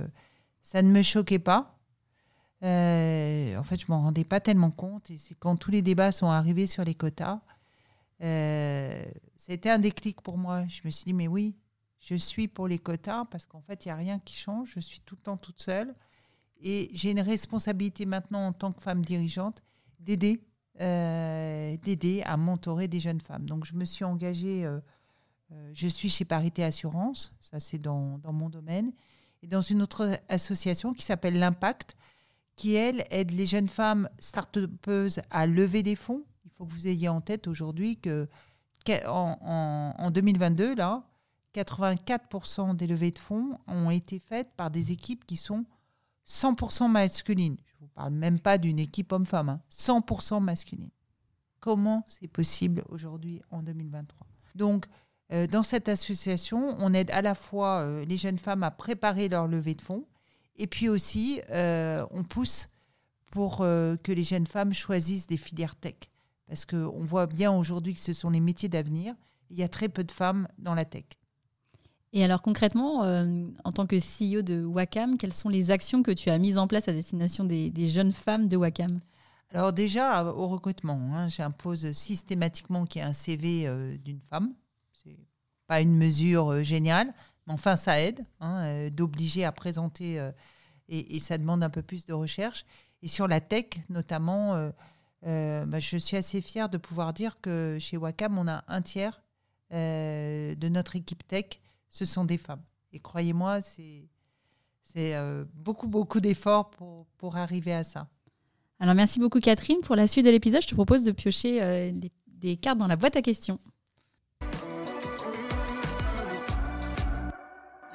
[0.59, 1.72] ça ne me choquait pas.
[2.63, 5.09] Euh, en fait, je m'en rendais pas tellement compte.
[5.11, 7.41] Et c'est quand tous les débats sont arrivés sur les quotas,
[8.21, 9.03] euh,
[9.35, 10.65] c'était un déclic pour moi.
[10.67, 11.55] Je me suis dit, mais oui,
[11.99, 14.71] je suis pour les quotas parce qu'en fait, il n'y a rien qui change.
[14.75, 15.93] Je suis tout le temps toute seule.
[16.61, 19.61] Et j'ai une responsabilité maintenant en tant que femme dirigeante
[19.99, 20.41] d'aider,
[20.79, 23.45] euh, d'aider à mentorer des jeunes femmes.
[23.45, 24.69] Donc, je me suis engagée.
[25.73, 28.91] je suis chez Parité Assurance, ça c'est dans mon domaine,
[29.43, 31.95] et dans une autre association qui s'appelle l'Impact,
[32.55, 34.57] qui, elle, aide les jeunes femmes start
[35.29, 36.23] à lever des fonds.
[36.45, 38.27] Il faut que vous ayez en tête aujourd'hui que
[39.05, 41.03] en, 2022, là,
[41.55, 45.65] 84% des levées de fonds ont été faites par des équipes qui sont
[46.27, 47.57] 100% masculines.
[47.65, 50.39] Je ne vous parle même pas d'une équipe homme-femme, 100% hein.
[50.39, 50.89] masculine.
[51.59, 54.85] Comment c'est possible aujourd'hui en 2023 Donc,
[55.31, 59.29] euh, dans cette association, on aide à la fois euh, les jeunes femmes à préparer
[59.29, 60.05] leur levée de fonds,
[60.55, 62.67] et puis aussi, euh, on pousse
[63.31, 65.95] pour euh, que les jeunes femmes choisissent des filières tech.
[66.47, 69.15] Parce qu'on voit bien aujourd'hui que ce sont les métiers d'avenir.
[69.49, 71.05] Il y a très peu de femmes dans la tech.
[72.11, 76.11] Et alors concrètement, euh, en tant que CEO de Wacam, quelles sont les actions que
[76.11, 78.99] tu as mises en place à destination des, jeunes femmes de Wacam?
[79.51, 84.53] Alors déjà, au recrutement, hein, j'impose systématiquement qu'il y ait un CV d'une femme.
[84.91, 85.17] C'est
[85.65, 87.13] pas une mesure géniale,
[87.47, 90.31] Enfin, ça aide hein, euh, d'obliger à présenter euh,
[90.87, 92.65] et, ça demande un peu plus de recherche.
[93.01, 94.71] Et sur la tech, notamment,
[95.23, 98.81] euh, bah, je suis assez fière de pouvoir dire que chez Wacom, on a un
[98.81, 99.21] tiers
[99.71, 101.45] de notre équipe tech,
[101.89, 102.61] ce sont des femmes.
[102.91, 104.07] Et croyez-moi, c'est
[104.83, 105.15] c'est
[105.55, 108.07] beaucoup, beaucoup d'efforts pour, pour arriver à ça.
[108.79, 109.79] Alors merci beaucoup Catherine.
[109.81, 111.91] Pour la suite de l'épisode, je te propose de piocher
[112.27, 113.57] des cartes dans la boîte à questions.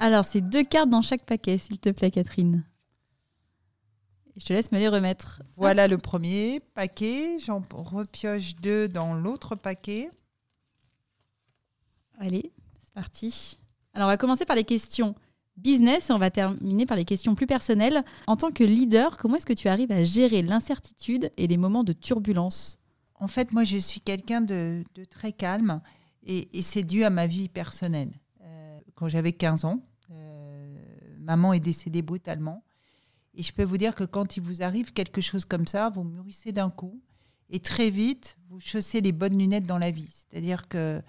[0.01, 2.63] Alors, c'est deux cartes dans chaque paquet, s'il te plaît, Catherine.
[4.37, 5.43] Je te laisse me les remettre.
[5.57, 7.37] Voilà le premier paquet.
[7.39, 10.09] J'en repioche deux dans l'autre paquet.
[12.17, 13.59] Allez, c'est parti.
[13.93, 15.15] Alors, on va commencer par les questions
[15.57, 18.05] business et on va terminer par les questions plus personnelles.
[18.27, 21.83] En tant que leader, comment est-ce que tu arrives à gérer l'incertitude et les moments
[21.83, 22.79] de turbulence?
[23.15, 25.81] En fait, moi, je suis quelqu'un de, très calme
[26.23, 28.13] et, c'est dû à ma vie personnelle.
[28.41, 29.81] Euh, quand j'avais 15 ans,
[31.29, 32.63] maman est décédée brutalement.
[33.35, 36.03] Et je peux vous dire que quand il vous arrive quelque chose comme ça, vous
[36.03, 36.99] mûrissez d'un coup
[37.51, 40.09] et très vite, vous chaussez les bonnes lunettes dans la vie.
[40.09, 41.01] C'est-à-dire que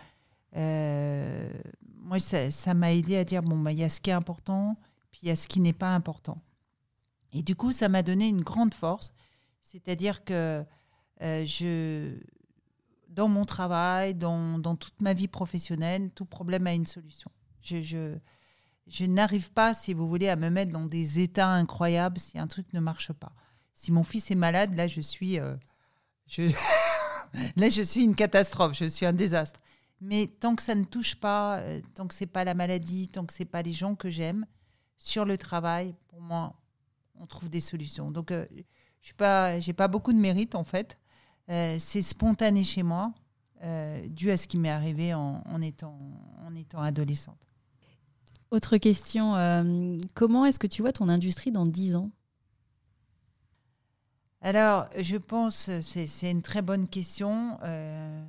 [0.57, 1.51] euh,
[1.97, 4.77] moi, ça m'a aidé à dire, bon, bah, il y a ce qui est important,
[5.11, 6.43] puis il y a ce qui n'est pas important.
[7.33, 9.13] Et du coup, ça m'a donné une grande force.
[9.61, 10.65] C'est-à-dire que
[11.23, 12.19] euh, je,
[13.09, 17.31] dans mon travail, dans, toute ma vie professionnelle, tout problème a une solution.
[17.61, 18.17] Je,
[18.91, 22.49] je n'arrive pas, si vous voulez, à me mettre dans des états incroyables si un
[22.49, 23.33] truc ne marche pas.
[23.73, 25.55] Si mon fils est malade, là, je suis, euh,
[27.57, 29.61] là, je suis une catastrophe, je suis un désastre.
[30.01, 33.25] Mais tant que ça ne touche pas, euh, tant que c'est pas la maladie, tant
[33.25, 34.45] que c'est pas les gens que j'aime,
[34.99, 36.57] sur le travail, pour moi,
[37.15, 38.11] on trouve des solutions.
[38.11, 38.45] Donc, euh,
[39.01, 39.07] je
[39.61, 40.99] suis pas, beaucoup de mérite en fait.
[41.49, 43.15] c'est spontané chez moi,
[44.09, 45.97] dû à ce qui m'est arrivé en étant
[46.83, 47.50] adolescente.
[48.51, 52.11] Autre question, euh, comment est-ce que tu vois ton industrie dans 10 ans?
[54.41, 57.59] Alors, je pense, c'est une très bonne question.
[57.63, 58.25] Euh,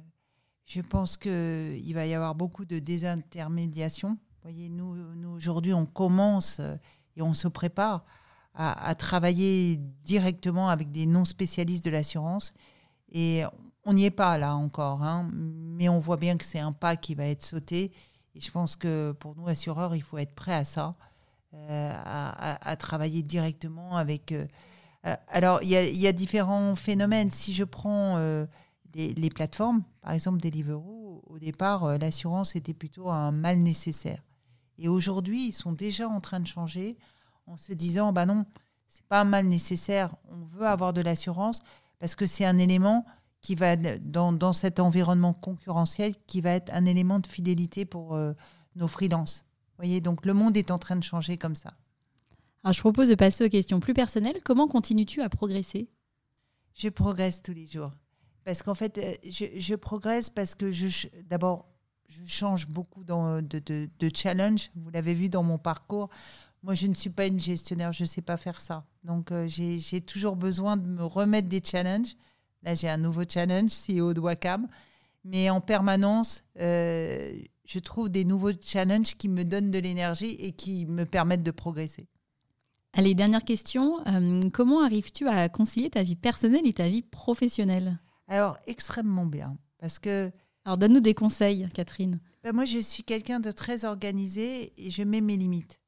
[0.65, 4.09] je pense qu'il va y avoir beaucoup de désintermédiation.
[4.11, 4.95] Vous voyez, nous,
[5.34, 6.76] aujourd'hui, on commence euh,
[7.15, 8.05] et on se prépare
[8.53, 12.53] à, travailler directement avec des non-spécialistes de l'assurance.
[13.11, 13.43] Et
[13.86, 16.95] on n'y est pas là encore, hein, mais on voit bien que c'est un pas
[16.95, 17.91] qui va être sauté.
[18.36, 20.95] Et je pense que pour nous, assureurs, il faut être prêt à ça,
[21.53, 24.32] euh, à, travailler directement avec...
[24.32, 24.47] Euh,
[25.05, 27.32] euh, alors, il y, a différents phénomènes.
[27.32, 28.17] Si je prends
[28.93, 34.21] les, plateformes, par exemple Deliveroo, au départ, l'assurance était plutôt un mal nécessaire.
[34.77, 36.97] Et aujourd'hui, ils sont déjà en train de changer
[37.47, 38.45] en se disant, bah non,
[38.88, 41.63] c'est pas un mal nécessaire, on veut avoir de l'assurance
[41.99, 43.05] parce que c'est un élément
[43.41, 48.13] qui va, dans, dans, cet environnement concurrentiel, qui va être un élément de fidélité pour
[48.13, 48.33] euh,
[48.75, 49.45] nos freelances.
[49.71, 51.73] Vous voyez, donc le monde est en train de changer comme ça.
[52.63, 54.41] Alors, je propose de passer aux questions plus personnelles.
[54.43, 55.89] Comment continues-tu à progresser?
[56.75, 57.91] Je progresse tous les jours.
[58.45, 61.67] Parce qu'en fait, euh, je, je, progresse parce que je, d'abord,
[62.07, 64.69] je change beaucoup dans, de, de, de challenge.
[64.75, 66.09] Vous l'avez vu dans mon parcours.
[66.63, 68.85] Moi, je ne suis pas une gestionnaire, je ne sais pas faire ça.
[69.03, 72.15] Donc, euh, j'ai toujours besoin de me remettre des challenges.
[72.64, 74.68] Là, j'ai un nouveau challenge, CEO de Wacam.
[75.24, 77.34] Mais en permanence, euh,
[77.66, 81.51] je trouve des nouveaux challenges qui me donnent de l'énergie et qui me permettent de
[81.51, 82.07] progresser.
[82.93, 84.05] Allez, dernière question.
[84.07, 87.99] Euh, comment arrives-tu à concilier ta vie personnelle et ta vie professionnelle?
[88.28, 89.57] Alors, extrêmement bien.
[89.78, 90.32] Parce que.
[90.66, 92.20] Alors, donne-nous des conseils, Catherine.
[92.43, 95.80] Ben, moi, je suis quelqu'un de très organisé et je mets mes limites.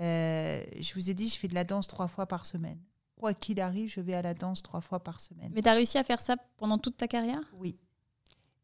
[0.00, 2.78] Euh, je vous ai dit, je fais de la danse trois fois par semaine.
[3.16, 5.50] Quoi qu'il arrive, je vais à la danse trois fois par semaine.
[5.54, 7.40] Mais tu as réussi à faire ça pendant toute ta carrière?
[7.54, 7.76] Oui.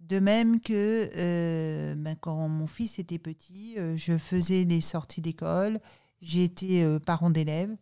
[0.00, 5.20] De même que euh, ben, quand mon fils était petit, euh, je faisais les sorties
[5.20, 5.80] d'école,
[6.20, 7.76] j'étais parent d'élèves.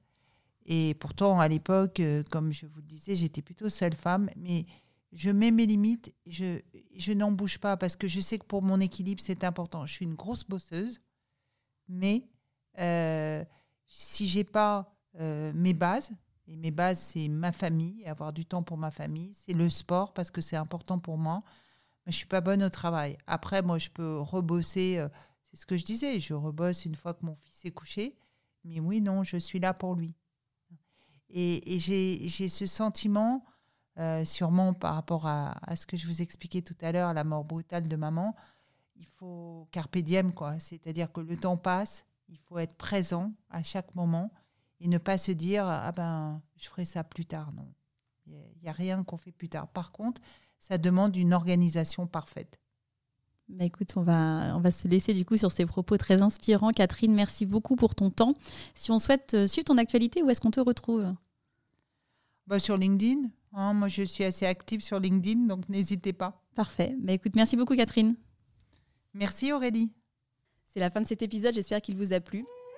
[0.66, 4.28] Et pourtant, à l'époque, comme je vous le disais, j'étais plutôt seule femme.
[4.36, 4.66] Mais
[5.12, 6.60] je mets mes limites, je,
[6.96, 9.86] je n'en bouge pas parce que je sais que pour mon équilibre, c'est important.
[9.86, 11.00] Je suis une grosse bosseuse,
[11.88, 12.28] mais
[12.78, 13.44] euh,
[13.86, 16.10] si j'ai pas euh, mes bases,
[16.49, 20.14] et mes bases, c'est ma famille, avoir du temps pour ma famille, c'est le sport
[20.14, 21.40] parce que c'est important pour moi.
[22.07, 23.18] Mais je suis pas bonne au travail.
[23.26, 24.96] Après, moi, je peux rebosser.
[24.99, 25.09] Euh,
[25.42, 26.18] c'est ce que je disais.
[26.20, 28.16] Je rebosse une fois que mon fils est couché.
[28.64, 30.14] Mais oui, non, je suis là pour lui.
[31.28, 33.44] Et, j'ai ce sentiment,
[34.24, 37.44] sûrement par rapport à, à, ce que je vous expliquais tout à l'heure, la mort
[37.44, 38.34] brutale de maman.
[38.96, 40.59] Il faut carpe diem, quoi.
[40.59, 44.30] C'est-à-dire que le temps passe il faut être présent à chaque moment
[44.81, 47.53] et ne pas se dire ah ben je ferai ça plus tard.
[47.53, 47.66] Non,
[48.26, 49.68] il n'y a, rien qu'on fait plus tard.
[49.68, 50.20] Par contre,
[50.59, 52.59] ça demande une organisation parfaite.
[53.49, 56.70] Bah écoute, on va, on va se laisser du coup sur ces propos très inspirants.
[56.70, 58.35] Catherine, merci beaucoup pour ton temps.
[58.74, 61.14] Si on souhaite euh, suivre ton actualité, où est-ce qu'on te retrouve?
[62.47, 63.31] Bah Sur LinkedIn.
[63.55, 63.72] Hein.
[63.72, 66.43] moi, je suis assez active sur LinkedIn, donc n'hésitez pas.
[66.55, 66.95] Parfait.
[67.01, 68.16] Bah écoute, merci beaucoup Catherine.
[69.14, 69.91] Merci Aurélie.
[70.66, 72.45] C'est la fin de cet épisode, j'espère qu'il vous a plu.